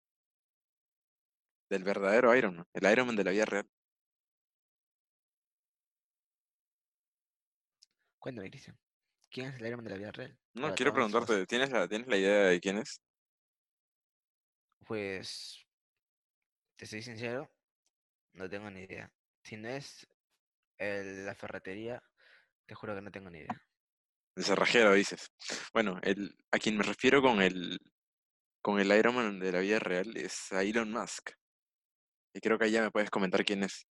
Del 1.70 1.84
verdadero 1.84 2.36
Iron 2.36 2.56
Man, 2.58 2.66
el 2.74 2.92
Iron 2.92 3.08
Man 3.08 3.16
de 3.16 3.24
la 3.24 3.32
vida 3.32 3.46
real. 3.46 3.68
Cuéntame, 8.20 8.50
Cristian. 8.50 8.78
¿Quién 9.32 9.48
es 9.50 9.56
el 9.56 9.68
Iron 9.68 9.78
Man 9.78 9.86
de 9.86 9.90
la 9.92 9.98
vida 9.98 10.12
real? 10.12 10.38
No, 10.54 10.62
Para 10.64 10.76
quiero 10.76 10.92
todos 10.92 11.12
preguntarte, 11.12 11.46
¿tienes 11.48 11.72
la, 11.72 11.88
¿tienes 11.88 12.08
la 12.08 12.18
idea 12.18 12.44
de 12.50 12.60
quién 12.60 12.78
es? 12.78 13.02
Pues, 14.86 15.66
te 16.76 16.86
soy 16.86 17.02
sincero, 17.02 17.50
no 18.34 18.50
tengo 18.50 18.70
ni 18.72 18.82
idea. 18.82 19.12
Si 19.44 19.58
no 19.58 19.70
es 19.70 20.08
el- 20.78 21.26
la 21.26 21.36
ferretería, 21.36 22.04
te 22.66 22.76
juro 22.76 22.96
que 22.96 23.02
no 23.02 23.12
tengo 23.12 23.30
ni 23.30 23.40
idea. 23.40 23.62
El 24.36 24.44
cerrajero, 24.44 24.94
dices. 24.94 25.30
Bueno, 25.74 26.00
el, 26.04 26.36
a 26.52 26.58
quien 26.58 26.78
me 26.78 26.84
refiero 26.84 27.22
con 27.22 27.42
el, 27.42 27.80
con 28.62 28.80
el 28.80 28.92
Iron 28.92 29.16
Man 29.16 29.40
de 29.40 29.52
la 29.52 29.60
vida 29.60 29.80
real 29.80 30.16
es 30.16 30.52
a 30.52 30.64
Elon 30.64 30.92
Musk. 30.92 31.32
Y 32.34 32.40
creo 32.40 32.58
que 32.58 32.72
ya 32.72 32.82
me 32.82 32.92
puedes 32.92 33.10
comentar 33.10 33.44
quién 33.44 33.64
es. 33.64 33.86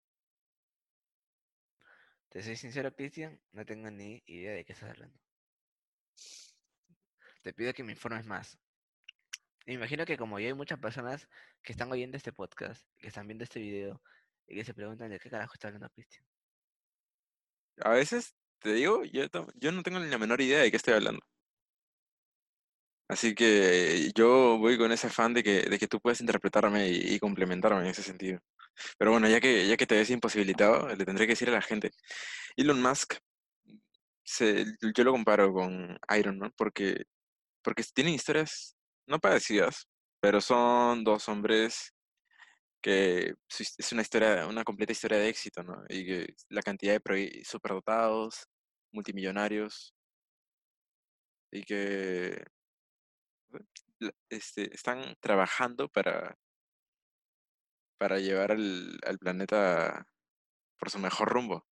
Te 2.29 2.41
soy 2.41 2.55
sincero, 2.55 2.93
Cristian, 2.95 3.39
no 3.51 3.65
tengo 3.65 3.91
ni 3.91 4.23
idea 4.25 4.53
de 4.53 4.65
qué 4.65 4.73
estás 4.73 4.89
hablando. 4.89 5.19
Te 7.41 7.53
pido 7.53 7.73
que 7.73 7.83
me 7.83 7.91
informes 7.91 8.25
más. 8.25 8.57
Me 9.65 9.73
imagino 9.73 10.05
que 10.05 10.17
como 10.17 10.39
yo 10.39 10.47
hay 10.47 10.53
muchas 10.53 10.79
personas 10.79 11.27
que 11.61 11.73
están 11.73 11.91
oyendo 11.91 12.17
este 12.17 12.33
podcast, 12.33 12.83
que 12.97 13.09
están 13.09 13.27
viendo 13.27 13.43
este 13.43 13.59
video 13.59 14.01
y 14.47 14.55
que 14.55 14.63
se 14.63 14.73
preguntan 14.73 15.09
de 15.09 15.19
qué 15.19 15.29
carajo 15.29 15.53
está 15.53 15.67
hablando 15.67 15.89
Cristian. 15.89 16.25
A 17.77 17.89
veces, 17.89 18.35
te 18.61 18.73
digo, 18.73 19.03
yo, 19.05 19.71
no 19.71 19.83
tengo 19.83 19.99
ni 19.99 20.09
la 20.09 20.17
menor 20.17 20.41
idea 20.41 20.61
de 20.61 20.71
qué 20.71 20.77
estoy 20.77 20.93
hablando. 20.93 21.21
Así 23.07 23.35
que 23.35 24.11
yo 24.15 24.57
voy 24.57 24.77
con 24.77 24.91
ese 24.91 25.07
afán 25.07 25.33
de 25.33 25.43
que, 25.43 25.63
de 25.63 25.77
que 25.77 25.87
tú 25.87 25.99
puedes 25.99 26.21
interpretarme 26.21 26.89
y, 26.89 27.19
complementarme 27.19 27.81
en 27.81 27.87
ese 27.87 28.03
sentido. 28.03 28.39
Pero 28.97 29.11
bueno, 29.11 29.27
ya 29.27 29.41
que, 29.41 29.67
ya 29.67 29.77
que 29.77 29.85
te 29.87 29.95
ves 29.95 30.09
imposibilitado, 30.11 30.87
le 30.95 31.05
tendré 31.05 31.27
que 31.27 31.33
decir 31.33 31.49
a 31.49 31.53
la 31.53 31.61
gente. 31.61 31.91
Elon 32.55 32.81
Musk, 32.81 33.15
yo 34.95 35.03
lo 35.03 35.11
comparo 35.11 35.53
con 35.53 35.97
Iron 36.17 36.39
Man 36.39 36.53
porque, 36.55 37.05
porque 37.63 37.83
tienen 37.93 38.13
historias 38.13 38.77
no 39.07 39.19
parecidas, 39.19 39.87
pero 40.21 40.41
son 40.41 41.03
dos 41.03 41.27
hombres 41.29 41.93
que 42.81 43.35
es 43.49 43.91
una 43.91 44.01
historia, 44.01 44.47
una 44.47 44.63
completa 44.63 44.91
historia 44.91 45.17
de 45.19 45.29
éxito, 45.29 45.63
¿no? 45.63 45.83
Y 45.89 46.05
que 46.05 46.35
la 46.49 46.61
cantidad 46.61 46.99
de 47.01 47.43
superdotados, 47.45 48.47
multimillonarios, 48.91 49.95
y 51.51 51.63
que 51.63 52.43
este, 54.29 54.73
están 54.73 55.15
trabajando 55.19 55.89
para, 55.89 56.37
para 57.97 58.19
llevar 58.19 58.51
al, 58.51 58.97
al 59.05 59.19
planeta 59.19 60.07
por 60.77 60.89
su 60.89 60.99
mejor 60.99 61.29
rumbo. 61.29 61.67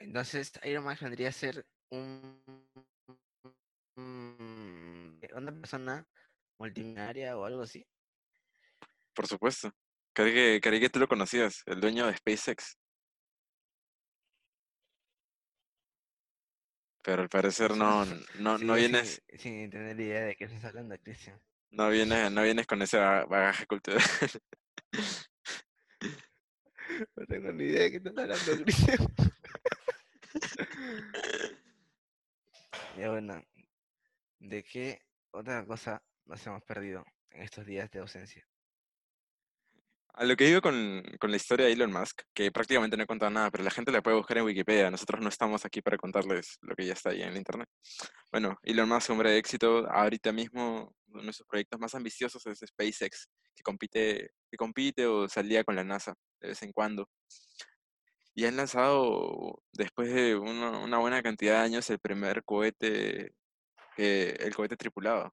Entonces, 0.00 0.52
Iron 0.64 0.84
Man 0.84 0.96
vendría 1.00 1.28
a 1.28 1.32
ser 1.32 1.66
un- 1.90 2.42
una 5.34 5.52
persona 5.52 6.06
multimillonaria 6.58 7.36
o 7.36 7.44
algo 7.44 7.62
así. 7.62 7.86
Por 9.14 9.26
supuesto. 9.26 9.72
Creí 10.12 10.32
que, 10.34 10.60
creí 10.60 10.80
que 10.80 10.90
tú 10.90 10.98
lo 10.98 11.08
conocías, 11.08 11.62
el 11.66 11.80
dueño 11.80 12.06
de 12.06 12.16
SpaceX. 12.16 12.76
Pero 17.02 17.22
al 17.22 17.28
parecer 17.28 17.70
no, 17.76 18.04
no, 18.04 18.14
no 18.38 18.58
Sigo 18.58 18.74
sin, 18.74 18.74
vienes, 18.74 19.22
sin 19.38 19.70
tener 19.70 19.98
idea 20.00 20.22
de 20.24 20.36
qué 20.36 20.44
estás 20.44 20.64
hablando, 20.64 20.96
Cristian. 20.98 21.40
no 21.70 21.88
vienes, 21.90 22.30
no 22.32 22.42
vienes 22.42 22.66
con 22.66 22.82
ese 22.82 22.98
ba- 22.98 23.24
bagaje 23.26 23.66
cultural. 23.66 24.02
No 27.14 27.26
tengo 27.26 27.52
ni 27.52 27.64
idea 27.64 27.82
de 27.82 27.90
qué 27.90 27.96
estás 27.98 28.16
hablando, 28.18 28.64
Cristian. 28.64 28.98
Ya 32.96 33.10
bueno, 33.10 33.42
¿de 34.40 34.64
qué 34.64 35.02
otra 35.30 35.64
cosa 35.66 36.02
nos 36.28 36.46
hemos 36.46 36.62
perdido 36.62 37.04
en 37.30 37.42
estos 37.42 37.66
días 37.66 37.90
de 37.90 38.00
ausencia? 38.00 38.46
A 40.14 40.24
lo 40.24 40.36
que 40.36 40.46
digo 40.46 40.60
con, 40.60 41.04
con 41.20 41.30
la 41.30 41.36
historia 41.36 41.66
de 41.66 41.72
Elon 41.72 41.92
Musk, 41.92 42.22
que 42.34 42.50
prácticamente 42.50 42.96
no 42.96 43.04
he 43.04 43.06
contado 43.06 43.30
nada, 43.30 43.50
pero 43.52 43.62
la 43.62 43.70
gente 43.70 43.92
la 43.92 44.02
puede 44.02 44.16
buscar 44.16 44.38
en 44.38 44.44
Wikipedia. 44.44 44.90
Nosotros 44.90 45.20
no 45.20 45.28
estamos 45.28 45.64
aquí 45.64 45.80
para 45.80 45.96
contarles 45.96 46.58
lo 46.62 46.74
que 46.74 46.86
ya 46.86 46.94
está 46.94 47.10
ahí 47.10 47.22
en 47.22 47.28
el 47.28 47.36
internet. 47.36 47.68
Bueno, 48.32 48.56
Elon 48.62 48.88
Musk, 48.88 49.10
hombre 49.10 49.30
de 49.30 49.38
éxito, 49.38 49.88
ahorita 49.88 50.32
mismo 50.32 50.92
uno 51.06 51.22
de 51.22 51.32
sus 51.32 51.46
proyectos 51.46 51.78
más 51.78 51.94
ambiciosos 51.94 52.44
es 52.46 52.58
SpaceX, 52.66 53.28
que 53.54 53.62
compite, 53.62 54.30
que 54.50 54.56
compite 54.56 55.06
o 55.06 55.28
salía 55.28 55.62
con 55.62 55.76
la 55.76 55.84
NASA 55.84 56.14
de 56.40 56.48
vez 56.48 56.62
en 56.62 56.72
cuando. 56.72 57.08
Y 58.34 58.44
han 58.44 58.56
lanzado, 58.56 59.62
después 59.72 60.12
de 60.12 60.36
una, 60.36 60.98
buena 60.98 61.22
cantidad 61.22 61.54
de 61.54 61.64
años, 61.64 61.90
el 61.90 61.98
primer 61.98 62.44
cohete, 62.44 63.32
el 63.96 64.54
cohete 64.54 64.76
tripulado. 64.76 65.32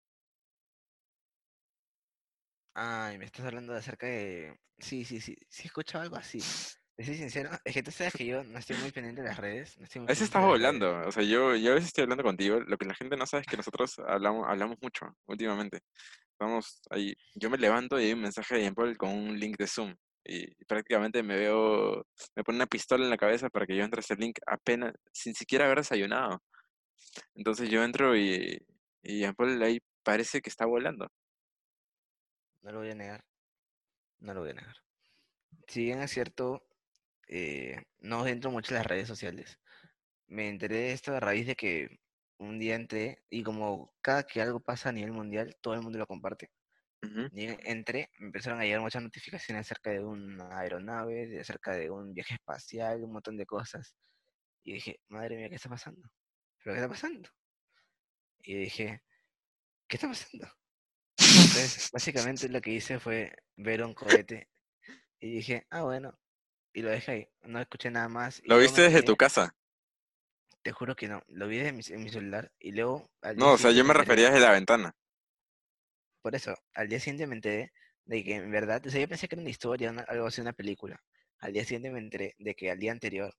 Ay, 2.75 3.17
me 3.17 3.25
estás 3.25 3.45
hablando 3.45 3.73
de 3.73 3.79
acerca 3.79 4.07
de... 4.07 4.59
Sí, 4.79 5.05
sí, 5.05 5.19
sí, 5.21 5.35
sí 5.49 5.63
he 5.63 5.67
escuchado 5.67 6.03
algo 6.03 6.17
así. 6.17 6.53
Te 6.95 7.05
soy 7.05 7.15
sincero, 7.15 7.49
es 7.63 7.73
que 7.73 7.83
tú 7.83 7.91
sabes 7.91 8.13
que 8.15 8.25
yo 8.25 8.43
no 8.43 8.59
estoy 8.59 8.77
muy 8.77 8.91
pendiente 8.91 9.21
de 9.21 9.27
las 9.29 9.37
redes, 9.37 9.77
no 9.77 9.85
estoy 9.85 10.01
muy 10.01 10.09
A 10.09 10.11
veces 10.11 10.31
redes. 10.31 10.47
volando, 10.47 11.07
o 11.07 11.11
sea, 11.11 11.23
yo, 11.23 11.55
yo 11.55 11.71
a 11.71 11.75
veces 11.75 11.87
estoy 11.87 12.03
hablando 12.03 12.23
contigo, 12.23 12.59
lo 12.59 12.77
que 12.77 12.85
la 12.85 12.95
gente 12.95 13.17
no 13.17 13.25
sabe 13.25 13.41
es 13.41 13.47
que 13.47 13.57
nosotros 13.57 13.99
hablamos, 13.99 14.45
hablamos 14.47 14.77
mucho 14.81 15.07
últimamente. 15.27 15.79
Estamos 16.31 16.81
ahí, 16.91 17.15
yo 17.35 17.49
me 17.49 17.57
levanto 17.57 17.99
y 17.99 18.05
hay 18.05 18.13
un 18.13 18.21
mensaje 18.21 18.57
de 18.57 18.73
Paul 18.73 18.97
con 18.97 19.09
un 19.11 19.39
link 19.39 19.57
de 19.57 19.67
Zoom 19.67 19.95
y 20.25 20.53
prácticamente 20.65 21.23
me 21.23 21.37
veo, 21.37 22.05
me 22.35 22.43
pone 22.43 22.57
una 22.57 22.67
pistola 22.67 23.03
en 23.03 23.09
la 23.09 23.17
cabeza 23.17 23.49
para 23.49 23.65
que 23.65 23.75
yo 23.77 23.83
entre 23.83 23.99
a 23.99 24.01
ese 24.01 24.15
link 24.15 24.39
apenas, 24.47 24.93
sin 25.13 25.33
siquiera 25.35 25.65
haber 25.65 25.79
desayunado. 25.79 26.43
Entonces 27.35 27.69
yo 27.69 27.83
entro 27.83 28.15
y, 28.17 28.57
y 29.03 29.31
Paul 29.33 29.61
ahí 29.63 29.79
parece 30.03 30.41
que 30.41 30.49
está 30.49 30.65
volando. 30.65 31.09
No 32.65 32.71
lo 32.71 32.79
voy 32.79 32.89
a 32.89 32.95
negar, 32.95 33.23
no 34.21 34.33
lo 34.33 34.41
voy 34.41 34.49
a 34.49 34.53
negar. 34.55 34.75
Si 35.67 35.83
bien 35.83 36.01
es 36.01 36.09
cierto, 36.09 36.67
eh, 37.27 37.83
no 37.99 38.25
entro 38.25 38.49
mucho 38.49 38.73
en 38.73 38.79
las 38.79 38.87
redes 38.87 39.07
sociales. 39.07 39.59
Me 40.25 40.49
enteré 40.49 40.77
de 40.77 40.91
esto 40.93 41.15
a 41.15 41.19
raíz 41.19 41.45
de 41.45 41.55
que 41.55 41.99
un 42.39 42.57
día 42.57 42.73
entré 42.73 43.23
y 43.29 43.43
como 43.43 43.93
cada 44.01 44.23
que 44.23 44.41
algo 44.41 44.59
pasa 44.61 44.89
a 44.89 44.93
nivel 44.93 45.11
mundial, 45.11 45.55
todo 45.61 45.75
el 45.75 45.83
mundo 45.83 45.99
lo 45.99 46.07
comparte. 46.07 46.49
Y 47.33 47.45
entré, 47.69 48.09
me 48.17 48.27
empezaron 48.27 48.59
a 48.59 48.63
llegar 48.63 48.81
muchas 48.81 49.03
notificaciones 49.03 49.67
acerca 49.67 49.91
de 49.91 50.03
una 50.03 50.57
aeronave, 50.57 51.27
de 51.27 51.41
acerca 51.41 51.73
de 51.73 51.91
un 51.91 52.15
viaje 52.15 52.33
espacial, 52.33 53.03
un 53.03 53.13
montón 53.13 53.37
de 53.37 53.45
cosas. 53.45 53.95
Y 54.63 54.73
dije, 54.73 54.99
madre 55.09 55.37
mía, 55.37 55.49
¿qué 55.49 55.55
está 55.55 55.69
pasando? 55.69 56.09
¿Pero 56.63 56.73
qué 56.73 56.81
está 56.81 56.89
pasando? 56.89 57.29
Y 58.39 58.55
dije, 58.55 59.03
¿qué 59.87 59.97
está 59.97 60.07
pasando? 60.07 60.47
Entonces, 61.55 61.89
básicamente 61.91 62.49
lo 62.49 62.59
que 62.61 62.71
hice 62.71 62.99
fue 62.99 63.33
ver 63.55 63.83
un 63.83 63.93
cohete 63.93 64.49
y 65.19 65.31
dije, 65.31 65.65
ah, 65.69 65.83
bueno, 65.83 66.17
y 66.73 66.81
lo 66.81 66.89
dejé 66.89 67.11
ahí. 67.11 67.29
No 67.43 67.59
escuché 67.59 67.91
nada 67.91 68.09
más. 68.09 68.41
¿Lo 68.45 68.57
viste 68.59 68.81
desde 68.81 69.03
tu 69.03 69.15
casa? 69.15 69.55
Te 70.63 70.71
juro 70.71 70.95
que 70.95 71.07
no, 71.07 71.21
lo 71.27 71.47
vi 71.47 71.57
desde 71.59 71.71
mi, 71.71 71.81
en 71.95 72.03
mi 72.03 72.09
celular 72.09 72.51
y 72.59 72.71
luego 72.71 73.09
al 73.21 73.37
No, 73.37 73.53
o 73.53 73.57
sea, 73.57 73.71
yo 73.71 73.85
me 73.85 73.93
refería 73.93 74.27
desde 74.29 74.41
la 74.41 74.51
ventana. 74.51 74.95
Por 76.21 76.35
eso, 76.35 76.55
al 76.73 76.89
día 76.89 76.99
siguiente 76.99 77.27
me 77.27 77.35
enteré 77.35 77.71
de 78.05 78.23
que 78.23 78.35
en 78.35 78.51
verdad, 78.51 78.85
o 78.85 78.89
sea, 78.89 78.99
yo 78.99 79.07
pensé 79.07 79.27
que 79.27 79.35
era 79.35 79.41
una 79.41 79.49
historia, 79.49 79.91
una- 79.91 80.01
algo 80.03 80.27
así, 80.27 80.41
una 80.41 80.53
película. 80.53 81.01
Al 81.39 81.53
día 81.53 81.63
siguiente 81.63 81.91
me 81.91 81.99
enteré 81.99 82.35
de 82.39 82.55
que 82.55 82.71
al 82.71 82.79
día 82.79 82.91
anterior 82.91 83.33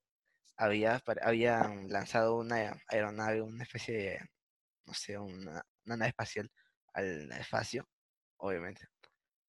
había, 0.57 1.03
habían 1.23 1.89
lanzado 1.91 2.37
una 2.39 2.81
aeronave, 2.89 3.43
una 3.43 3.65
especie 3.65 3.95
de, 3.97 4.21
no 4.87 4.95
sé, 4.95 5.19
una, 5.19 5.63
una 5.87 5.97
nave 5.99 6.11
espacial 6.11 6.51
al 6.95 7.33
espacio, 7.33 7.89
obviamente. 8.39 8.89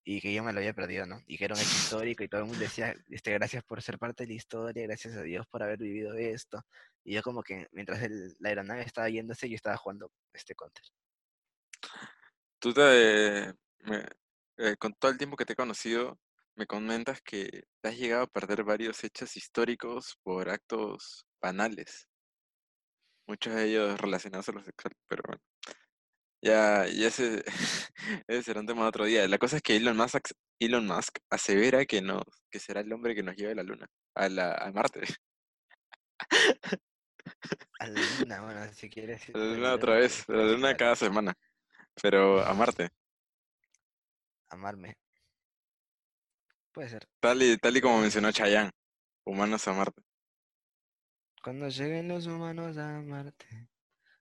Y 0.06 0.21
que 0.21 0.34
yo 0.34 0.43
me 0.43 0.54
lo 0.54 0.60
había 0.60 0.73
perdido, 0.73 1.06
¿no? 1.06 1.21
Y 1.28 1.38
que 1.38 1.45
era 1.45 1.56
un 1.56 1.62
hecho 1.62 1.76
histórico 1.76 2.23
y 2.23 2.30
todo 2.30 2.41
el 2.41 2.47
mundo 2.47 2.62
decía, 2.62 2.95
este, 3.10 3.34
gracias 3.34 3.63
por 3.63 3.82
ser 3.82 4.00
parte 4.00 4.23
de 4.23 4.30
la 4.30 4.36
historia, 4.36 4.84
gracias 4.88 5.15
a 5.15 5.21
Dios 5.23 5.45
por 5.47 5.63
haber 5.63 5.80
vivido 5.80 6.13
esto. 6.15 6.62
Y 7.04 7.13
yo 7.15 7.21
como 7.23 7.43
que 7.43 7.67
mientras 7.71 8.02
el- 8.04 8.36
la 8.39 8.50
aeronave 8.50 8.84
estaba 8.84 9.10
yéndose, 9.10 9.50
yo 9.50 9.56
estaba 9.56 9.78
jugando 9.78 10.12
este 10.34 10.56
counter. 10.56 10.86
Tú 12.60 12.73
te, 12.73 13.50
eh, 13.50 14.78
con 14.80 14.93
todo 14.93 15.12
el 15.12 15.17
tiempo 15.17 15.38
que 15.38 15.45
te 15.45 15.54
he 15.54 15.56
conocido, 15.56 16.19
me 16.56 16.65
comentas 16.65 17.21
que 17.21 17.65
has 17.84 17.97
llegado 17.97 18.23
a 18.23 18.28
perder 18.28 18.63
varios 18.63 19.04
hechos 19.04 19.38
históricos 19.38 20.17
por 20.23 20.50
actos 20.50 21.28
banales, 21.41 22.08
muchos 23.28 23.54
de 23.54 23.65
ellos 23.65 24.00
relacionados 24.00 24.50
a 24.50 24.54
lo 24.54 24.63
sexual, 24.63 24.93
pero 25.08 25.23
bueno, 25.28 25.43
ya, 26.41 26.86
ya 26.88 27.08
ese, 27.08 27.43
ese 28.28 28.43
será 28.43 28.60
un 28.62 28.67
tema 28.67 28.84
de 28.84 28.89
otro 28.89 29.06
día. 29.06 29.28
La 29.28 29.38
cosa 29.38 29.58
es 29.58 29.62
que 29.62 29.76
Elon 29.76 29.97
Musk, 29.97 30.30
Elon 30.60 30.86
Musk 30.88 31.17
asevera 31.30 31.86
que 31.86 32.02
no, 32.02 32.21
que 32.50 32.60
será 32.60 32.82
el 32.82 32.91
hombre 32.93 33.15
que 33.15 33.23
nos 33.23 33.36
lleve 33.36 33.54
a 33.54 33.56
la 33.56 33.63
luna, 33.63 33.88
a 34.15 34.30
la, 34.30 34.54
a 34.54 34.71
Marte, 34.71 35.02
A 37.80 37.88
la 37.88 38.02
luna, 38.19 38.41
bueno, 38.41 38.73
si 38.73 38.89
quieres 38.89 39.30
a 39.34 39.38
la 39.38 39.45
luna 39.45 39.73
otra 39.73 39.95
vez, 39.95 40.28
a 40.30 40.34
la 40.34 40.43
luna 40.52 40.76
cada 40.78 40.95
semana, 40.95 41.34
pero 42.02 42.41
a 42.43 42.54
Marte, 42.54 42.89
Amarme. 44.50 44.97
Puede 46.71 46.89
ser. 46.89 47.08
tal 47.19 47.41
y, 47.43 47.58
tal 47.58 47.76
y 47.76 47.82
como 47.82 48.00
mencionó 48.00 48.32
Chayanne, 48.32 48.71
humanos 49.26 49.67
a 49.67 49.73
Marte. 49.73 50.02
cuando 51.43 51.67
lleguen 51.69 52.08
los 52.08 52.28
humanos 52.28 52.78
a 52.78 53.02
Marte, 53.02 53.67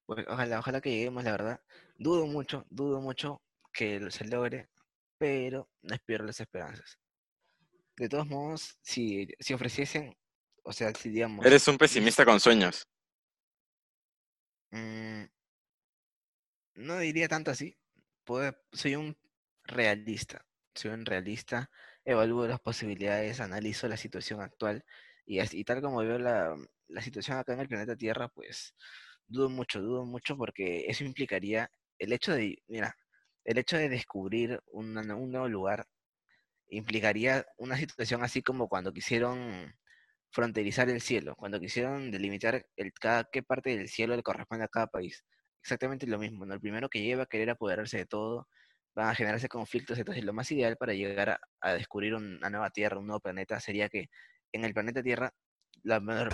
Pues 0.07 0.25
ojalá, 0.29 0.61
ojalá 0.61 0.81
que 0.81 0.91
lleguemos, 0.91 1.25
la 1.25 1.33
verdad. 1.33 1.61
Dudo 1.99 2.27
mucho, 2.27 2.65
dudo 2.71 3.01
mucho 3.01 3.43
que 3.73 4.11
se 4.11 4.25
logre, 4.25 4.69
pero 5.19 5.69
no 5.83 5.95
espero 5.95 6.25
las 6.25 6.41
esperanzas. 6.41 6.99
De 7.97 8.09
todos 8.09 8.27
modos, 8.27 8.79
si, 8.83 9.29
si 9.41 9.55
ofreciesen, 9.55 10.17
o 10.63 10.73
sea, 10.73 10.93
si 10.95 11.11
digamos... 11.11 11.45
Eres 11.45 11.67
un 11.67 11.77
pesimista 11.79 12.25
con 12.25 12.39
sueños. 12.41 12.87
mm, 14.71 15.25
no 16.75 16.99
diría 16.99 17.29
tanto 17.29 17.51
así. 17.51 17.77
puedo- 18.25 18.57
soy 18.73 18.97
un 18.97 19.17
realista. 19.65 20.45
Soy 20.75 20.91
un 20.91 21.07
realista, 21.07 21.71
evalúo 22.05 22.47
las 22.47 22.61
posibilidades, 22.61 23.41
analizo 23.41 23.89
la 23.89 23.97
situación 23.97 24.41
actual 24.43 24.85
y, 25.25 25.39
así, 25.39 25.61
y 25.61 25.65
tal 25.65 25.81
como 25.81 25.99
veo 26.01 26.19
la, 26.19 26.55
la 26.89 27.03
situación 27.03 27.39
acá 27.39 27.55
en 27.55 27.61
el 27.61 27.69
planeta 27.69 27.97
Tierra, 27.97 28.29
pues 28.29 28.75
dudo 29.29 29.49
mucho, 29.51 29.81
dudo 29.83 30.05
mucho 30.05 30.37
porque 30.37 30.87
eso 30.89 31.05
implicaría 31.05 31.71
el 31.99 32.13
hecho 32.13 32.35
de, 32.35 32.63
mira, 32.69 32.97
el 33.45 33.59
hecho 33.59 33.77
de 33.79 33.89
descubrir 33.89 34.61
nue- 34.73 35.15
un 35.17 35.31
nuevo 35.33 35.49
lugar 35.49 35.87
implicaría 36.69 37.47
una 37.59 37.77
situación 37.77 38.23
así 38.25 38.43
como 38.43 38.69
cuando 38.69 38.93
quisieron 38.93 39.75
fronterizar 40.31 40.89
el 40.91 41.01
cielo, 41.01 41.35
cuando 41.37 41.61
quisieron 41.61 42.11
delimitar 42.11 42.67
el, 42.77 42.93
cada, 42.95 43.25
qué 43.33 43.43
parte 43.43 43.77
del 43.77 43.89
cielo 43.89 44.17
le 44.17 44.23
corresponde 44.23 44.65
a 44.65 44.69
cada 44.69 44.87
país. 44.89 45.25
Exactamente 45.63 46.07
lo 46.07 46.19
mismo, 46.19 46.47
¿no? 46.47 46.55
El 46.55 46.61
primero 46.61 46.89
que 46.89 47.03
lleva 47.03 47.25
a 47.25 47.27
querer 47.27 47.51
apoderarse 47.51 47.99
de 47.99 48.07
todo, 48.07 48.49
van 48.95 49.09
a 49.09 49.15
generarse 49.15 49.49
conflictos, 49.49 49.99
entonces 49.99 50.25
lo 50.25 50.33
más 50.33 50.51
ideal 50.53 50.77
para 50.77 50.95
llegar 50.95 51.39
a, 51.61 51.73
descubrir 51.75 52.15
una 52.15 52.51
nueva 52.51 52.71
Tierra, 52.71 52.99
un 52.99 53.07
nuevo 53.07 53.21
planeta, 53.21 53.61
sería 53.61 53.89
que 53.89 54.09
en 54.53 54.65
el 54.65 54.75
planeta 54.75 55.03
Tierra, 55.03 55.33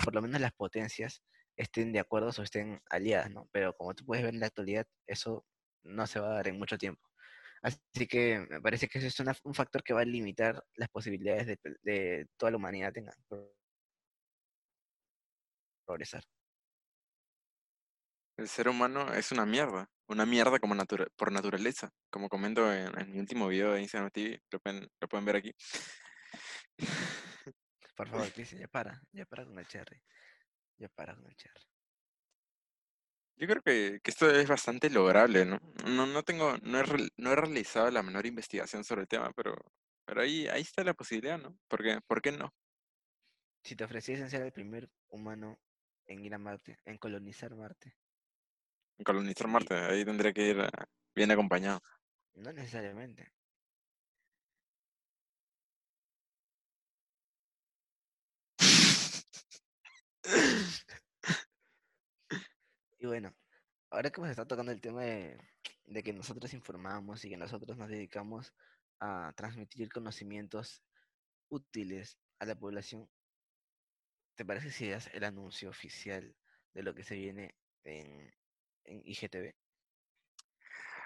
por 0.03 0.15
lo 0.15 0.21
menos 0.21 0.41
las 0.41 0.53
potencias 0.53 1.21
estén 1.57 1.91
de 1.93 1.99
acuerdo 1.99 2.29
o 2.37 2.41
estén 2.43 2.81
aliadas, 2.89 3.29
¿no? 3.31 3.47
Pero 3.51 3.73
como 3.75 3.93
tú 3.93 4.05
puedes 4.05 4.23
ver 4.23 4.33
en 4.33 4.39
la 4.39 4.47
actualidad, 4.47 4.85
eso 5.07 5.45
no 5.83 6.07
se 6.07 6.19
va 6.19 6.27
a 6.31 6.33
dar 6.35 6.47
en 6.47 6.57
mucho 6.57 6.77
tiempo. 6.77 7.01
Así 7.61 8.07
que 8.07 8.45
me 8.49 8.59
parece 8.61 8.87
que 8.87 8.97
eso 8.99 9.07
es 9.07 9.19
una- 9.19 9.35
un 9.43 9.53
factor 9.53 9.83
que 9.83 9.93
va 9.93 10.01
a 10.01 10.05
limitar 10.05 10.61
las 10.75 10.89
posibilidades 10.89 11.47
de, 11.47 11.59
de 11.81 12.27
toda 12.37 12.51
la 12.51 12.57
humanidad 12.57 12.91
tenga 12.91 13.13
pro- 13.27 13.53
progresar. 15.85 16.23
El 18.37 18.47
ser 18.49 18.67
humano 18.67 19.13
es 19.13 19.31
una 19.31 19.45
mierda. 19.45 19.87
Una 20.07 20.25
mierda 20.25 20.59
como 20.59 20.75
natura- 20.75 21.07
por 21.15 21.31
naturaleza. 21.31 21.91
Como 22.09 22.27
comento 22.29 22.73
en, 22.73 22.97
en 22.99 23.11
mi 23.11 23.19
último 23.19 23.47
video 23.47 23.71
de 23.73 23.81
Instagram 23.81 24.11
TV. 24.11 24.41
Lo 24.51 24.59
pueden, 24.59 24.89
lo 24.99 25.07
pueden 25.07 25.25
ver 25.25 25.35
aquí. 25.37 25.53
Por 27.95 28.09
favor, 28.09 28.27
Cristian, 28.33 28.59
ya 28.61 28.67
para, 28.67 29.01
ya 29.11 29.25
para 29.25 29.45
con 29.45 29.57
el 29.59 29.67
cherry. 29.67 30.01
Ya 30.77 30.87
para 30.89 31.15
con 31.15 31.25
el 31.25 31.35
cherry. 31.35 31.63
Yo 33.35 33.47
creo 33.47 33.61
que, 33.61 33.99
que 34.03 34.11
esto 34.11 34.29
es 34.29 34.47
bastante 34.47 34.89
lograble, 34.89 35.45
¿no? 35.45 35.59
No, 35.85 36.05
no 36.05 36.23
tengo, 36.23 36.55
no 36.63 36.79
he, 36.79 36.83
no 37.17 37.31
he 37.31 37.35
realizado 37.35 37.89
la 37.91 38.03
menor 38.03 38.25
investigación 38.25 38.83
sobre 38.83 39.01
el 39.01 39.07
tema, 39.07 39.31
pero, 39.35 39.55
pero 40.05 40.21
ahí, 40.21 40.47
ahí 40.47 40.61
está 40.61 40.83
la 40.83 40.93
posibilidad, 40.93 41.39
¿no? 41.39 41.57
¿Por 41.67 41.83
qué, 41.83 41.99
por 42.07 42.21
qué 42.21 42.31
no? 42.31 42.53
Si 43.63 43.75
te 43.75 43.83
ofreciesen 43.83 44.29
ser 44.29 44.43
el 44.43 44.53
primer 44.53 44.89
humano 45.09 45.59
en 46.05 46.23
ir 46.23 46.33
a 46.33 46.37
Marte, 46.37 46.77
en 46.85 46.97
colonizar 46.97 47.55
Marte, 47.55 47.95
Colonizar 49.05 49.47
y 49.47 49.51
Marte, 49.51 49.73
ahí 49.75 50.03
tendría 50.05 50.33
que 50.33 50.47
ir 50.49 50.59
eh, 50.59 50.69
bien 51.15 51.31
acompañado. 51.31 51.79
no 52.35 52.51
necesariamente. 52.53 53.31
Y 63.03 63.05
bueno, 63.05 63.35
ahora 63.89 64.09
que 64.09 64.21
hemos 64.21 64.29
estado 64.29 64.47
tocando 64.47 64.71
el 64.71 64.79
tema 64.79 65.03
de, 65.03 65.37
que 66.03 66.13
nosotros 66.13 66.53
informamos 66.53 67.25
y 67.25 67.29
que 67.29 67.35
nosotros 67.35 67.77
nos 67.77 67.89
dedicamos 67.89 68.53
a 69.01 69.33
transmitir 69.35 69.91
conocimientos 69.91 70.81
útiles 71.49 72.17
a 72.39 72.45
la 72.45 72.55
población, 72.55 73.09
¿te 74.35 74.45
parece 74.45 74.71
si 74.71 74.89
das 74.89 75.09
el 75.13 75.25
anuncio 75.25 75.69
oficial 75.69 76.33
de 76.73 76.81
lo 76.81 76.95
que 76.95 77.03
se 77.03 77.15
viene 77.15 77.55
en, 77.83 78.31
IGTV? 78.85 79.53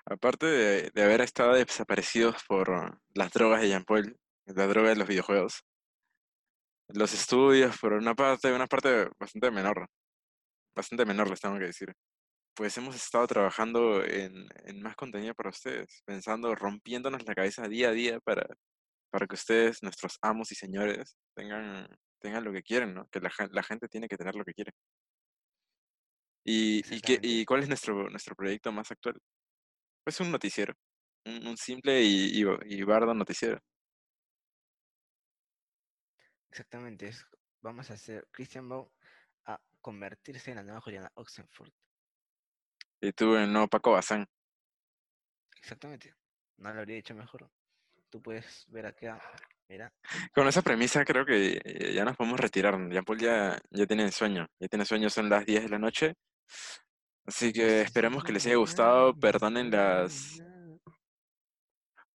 Aparte 0.06 0.46
de, 0.46 0.92
de 0.92 1.04
haber 1.04 1.22
estado 1.22 1.56
desaparecidos 1.56 2.44
por 2.48 3.02
las 3.16 3.34
drogas 3.34 3.62
de 3.62 3.70
Jean 3.70 3.84
Paul, 3.84 4.20
la 4.46 4.68
droga 4.68 4.90
de 4.90 4.98
los 4.98 5.08
videojuegos, 5.08 5.66
los 6.90 7.14
estudios, 7.14 7.78
por 7.80 7.94
una 7.94 8.16
parte, 8.16 8.54
una 8.54 8.68
parte 8.68 9.08
bastante 9.20 9.52
menor, 9.52 9.88
bastante 10.76 11.06
menor 11.06 11.30
les 11.30 11.40
tengo 11.42 11.58
que 11.60 11.66
decir. 11.66 11.94
Pues 12.56 12.78
hemos 12.78 12.96
estado 12.96 13.28
trabajando 13.28 14.04
en, 14.04 14.48
en 14.66 14.82
más 14.82 14.96
contenido 14.96 15.34
para 15.36 15.50
ustedes, 15.50 16.02
pensando, 16.06 16.56
rompiéndonos 16.56 17.26
la 17.26 17.36
cabeza 17.36 17.68
día 17.68 17.90
a 17.90 17.92
día 17.92 18.20
para, 18.22 18.48
para 19.12 19.28
que 19.28 19.36
ustedes, 19.36 19.84
nuestros 19.84 20.18
amos 20.22 20.52
y 20.52 20.56
señores, 20.56 21.18
tengan, 21.36 21.88
tengan 22.20 22.44
lo 22.44 22.52
que 22.52 22.64
quieren, 22.64 22.96
¿no? 22.96 23.08
Que 23.10 23.20
la, 23.20 23.32
la 23.52 23.64
gente 23.64 23.88
tiene 23.88 24.08
que 24.08 24.18
tener 24.18 24.36
lo 24.36 24.44
que 24.44 24.54
quiere. 24.54 24.72
¿Y, 26.46 26.78
y, 26.78 26.80
Exactamente. 26.80 27.28
y 27.28 27.46
cuál 27.46 27.62
es 27.64 27.68
nuestro, 27.68 28.10
nuestro 28.10 28.36
proyecto 28.36 28.72
más 28.72 28.90
actual? 28.92 29.20
Pues 30.04 30.20
un 30.22 30.32
noticiero, 30.32 30.74
un, 31.26 31.46
un 31.48 31.58
simple 31.58 32.02
y, 32.02 32.42
y, 32.42 32.46
y 32.66 32.84
bardo 32.84 33.14
noticiero. 33.14 33.60
Exactamente, 36.50 37.08
es, 37.08 37.26
vamos 37.62 37.90
a 37.92 37.94
hacer 37.94 38.28
Christian 38.32 38.68
Bau 38.68 38.92
a 39.46 39.60
convertirse 39.82 40.52
en 40.52 40.58
la 40.58 40.64
nueva 40.64 40.82
Juliana 40.82 41.12
Oxenford. 41.16 41.72
Y 43.02 43.12
tú, 43.12 43.36
el 43.36 43.52
nuevo 43.52 43.68
Paco 43.68 43.92
Bazán. 43.92 44.28
Exactamente, 45.56 46.14
no 46.58 46.74
lo 46.74 46.80
habría 46.80 46.96
dicho 46.96 47.14
mejor. 47.14 47.50
Tú 48.10 48.22
puedes 48.22 48.66
ver 48.70 48.86
acá, 48.86 49.22
mira, 49.68 49.92
Con 50.34 50.48
esa 50.48 50.62
premisa 50.62 51.04
creo 51.04 51.26
que 51.26 51.60
eh, 51.64 51.94
ya 51.94 52.06
nos 52.06 52.16
podemos 52.16 52.40
retirar. 52.40 52.76
Jean 52.90 53.04
Paul 53.04 53.20
ya, 53.20 53.60
ya 53.70 53.86
tiene 53.86 54.12
sueño, 54.12 54.48
ya 54.60 54.68
tiene 54.68 54.86
sueño, 54.86 55.10
son 55.10 55.30
las 55.30 55.46
10 55.46 55.64
de 55.64 55.70
la 55.70 55.80
noche. 55.80 56.14
Así 57.26 57.52
que 57.52 57.82
esperemos 57.82 58.24
que 58.24 58.32
les 58.32 58.46
haya 58.46 58.56
gustado. 58.56 59.14
Perdonen 59.14 59.70
las, 59.70 60.42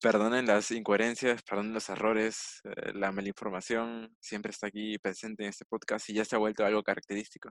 perdonen 0.02 0.46
las 0.46 0.70
incoherencias, 0.72 1.42
perdonen 1.42 1.74
los 1.74 1.88
errores, 1.88 2.60
eh, 2.64 2.92
la 2.94 3.12
mala 3.12 3.28
información. 3.28 4.16
Siempre 4.20 4.50
está 4.50 4.66
aquí 4.68 4.98
presente 4.98 5.44
en 5.44 5.50
este 5.50 5.64
podcast 5.64 6.08
y 6.10 6.14
ya 6.14 6.24
se 6.24 6.36
ha 6.36 6.38
vuelto 6.40 6.64
algo 6.64 6.82
característico. 6.82 7.50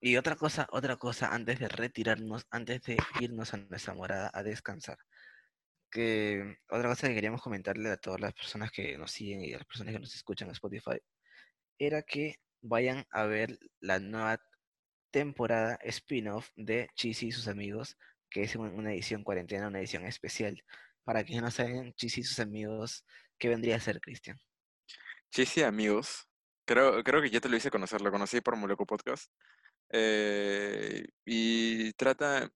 Y 0.00 0.16
otra 0.16 0.36
cosa, 0.36 0.68
otra 0.70 0.96
cosa, 0.96 1.34
antes 1.34 1.58
de 1.58 1.68
retirarnos, 1.68 2.46
antes 2.50 2.82
de 2.82 2.96
irnos 3.20 3.52
a 3.54 3.58
nuestra 3.58 3.94
morada 3.94 4.30
a 4.32 4.42
descansar, 4.44 4.96
que 5.90 6.56
otra 6.70 6.88
cosa 6.90 7.08
que 7.08 7.14
queríamos 7.14 7.42
comentarle 7.42 7.90
a 7.90 7.96
todas 7.96 8.20
las 8.20 8.34
personas 8.34 8.70
que 8.70 8.96
nos 8.98 9.10
siguen 9.10 9.42
y 9.42 9.54
a 9.54 9.58
las 9.58 9.66
personas 9.66 9.94
que 9.94 10.00
nos 10.00 10.14
escuchan 10.14 10.48
en 10.48 10.52
Spotify, 10.52 10.98
era 11.78 12.02
que 12.02 12.36
vayan 12.62 13.04
a 13.10 13.24
ver 13.26 13.58
la 13.80 13.98
nueva 14.00 14.38
temporada 15.10 15.78
spin-off 15.82 16.50
de 16.56 16.88
Cheesy 16.94 17.28
y 17.28 17.32
sus 17.32 17.48
amigos, 17.48 17.96
que 18.30 18.42
es 18.44 18.54
un- 18.56 18.74
una 18.74 18.92
edición 18.92 19.24
cuarentena, 19.24 19.68
una 19.68 19.78
edición 19.80 20.04
especial. 20.06 20.62
Para 21.08 21.24
quienes 21.24 21.42
no 21.42 21.50
saben, 21.50 21.94
Cheesy 21.94 22.20
y 22.20 22.24
sus 22.24 22.38
amigos, 22.38 23.02
¿qué 23.38 23.48
vendría 23.48 23.76
a 23.76 23.80
ser, 23.80 23.98
Cristian? 23.98 24.38
Chisi, 25.30 25.62
amigos. 25.62 26.28
Creo, 26.66 27.02
creo 27.02 27.22
que 27.22 27.30
ya 27.30 27.40
te 27.40 27.48
lo 27.48 27.56
hice 27.56 27.70
conocer, 27.70 28.02
lo 28.02 28.10
conocí 28.10 28.42
por 28.42 28.56
Moleco 28.56 28.84
Podcast. 28.84 29.32
Eh, 29.88 31.06
y 31.24 31.94
trata, 31.94 32.50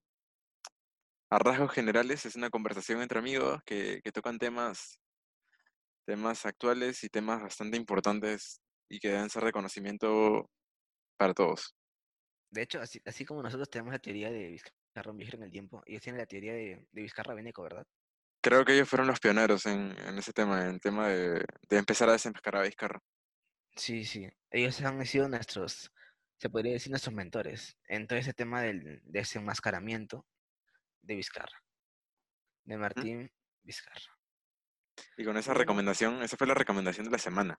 a 1.31 1.39
rasgos 1.39 1.73
generales, 1.73 2.27
es 2.27 2.37
una 2.37 2.51
conversación 2.51 3.01
entre 3.01 3.21
amigos 3.21 3.63
que, 3.65 4.03
que 4.05 4.13
tocan 4.13 4.39
temas, 4.39 5.01
temas 6.05 6.45
actuales 6.45 7.03
y 7.05 7.09
temas 7.09 7.41
bastante 7.41 7.79
importantes 7.79 8.61
y 8.87 9.01
que 9.01 9.09
deben 9.09 9.31
ser 9.31 9.45
de 9.45 9.53
conocimiento 9.53 10.51
para 11.17 11.33
todos. 11.33 11.75
De 12.51 12.61
hecho, 12.61 12.83
así, 12.83 13.01
así 13.07 13.25
como 13.25 13.43
nosotros 13.43 13.71
tenemos 13.71 13.95
la 13.95 13.99
teoría 13.99 14.31
de 14.31 14.49
Vizcarra 14.49 15.11
en 15.11 15.43
el 15.43 15.51
tiempo, 15.51 15.83
ellos 15.87 16.03
tienen 16.03 16.21
la 16.21 16.27
teoría 16.27 16.53
de, 16.53 16.87
de 16.93 17.01
Vizcarra 17.01 17.33
Beneco, 17.33 17.63
¿verdad? 17.63 17.87
Creo 18.43 18.65
que 18.65 18.75
ellos 18.75 18.89
fueron 18.89 19.07
los 19.07 19.21
pioneros 19.21 19.67
en, 19.67 19.97
en 20.07 20.19
ese 20.19 20.33
tema, 20.33 20.63
en 20.63 20.71
el 20.71 20.81
tema 20.81 21.09
de, 21.09 21.45
de 21.69 21.77
empezar 21.77 22.09
a 22.09 22.13
desenmascarar 22.13 22.63
a 22.63 22.65
Vizcarra. 22.65 23.01
Sí, 23.77 24.05
sí. 24.05 24.29
Ellos 24.51 24.81
han 24.83 25.05
sido 25.07 25.29
nuestros, 25.29 25.93
se 26.39 26.51
podría 26.51 26.73
decir, 26.73 26.91
nuestros 26.91 27.15
mentores 27.15 27.79
en 27.89 28.07
todo 28.07 28.19
ese 28.19 28.35
tema 28.35 28.61
del 28.61 29.01
desenmascaramiento 29.05 30.27
de 31.03 31.15
Vizcarra, 31.17 31.63
de 32.65 32.77
¿Mm? 32.77 32.81
Martín 32.81 33.33
Vizcarra. 33.63 34.19
Y 35.17 35.25
con 35.25 35.37
esa 35.37 35.55
recomendación, 35.55 36.23
esa 36.23 36.37
fue 36.37 36.47
la 36.47 36.55
recomendación 36.55 37.07
de 37.07 37.13
la 37.13 37.19
semana. 37.19 37.59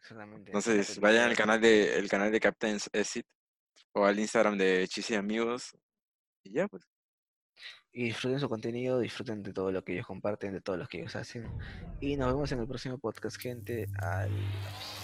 exactamente. 0.00 0.50
Entonces, 0.50 0.98
vayan 0.98 1.28
al 1.28 1.36
canal 1.36 1.60
de, 1.60 1.96
el 1.96 2.08
canal 2.08 2.32
de 2.32 2.40
Captain's 2.40 2.88
Exit 2.92 3.26
o 3.94 4.04
al 4.04 4.18
Instagram 4.18 4.56
de 4.56 4.88
Chisi 4.88 5.14
Amigos 5.14 5.76
y 6.42 6.54
ya, 6.54 6.66
pues. 6.68 6.91
Y 7.92 8.04
disfruten 8.04 8.40
su 8.40 8.48
contenido, 8.48 9.00
disfruten 9.00 9.42
de 9.42 9.52
todo 9.52 9.70
lo 9.70 9.84
que 9.84 9.92
ellos 9.92 10.06
comparten, 10.06 10.52
de 10.52 10.60
todo 10.60 10.76
lo 10.76 10.86
que 10.86 11.00
ellos 11.00 11.14
hacen. 11.16 11.46
Y 12.00 12.16
nos 12.16 12.28
vemos 12.28 12.50
en 12.52 12.60
el 12.60 12.66
próximo 12.66 12.98
podcast, 12.98 13.36
gente. 13.36 13.88
Adiós. 14.00 15.01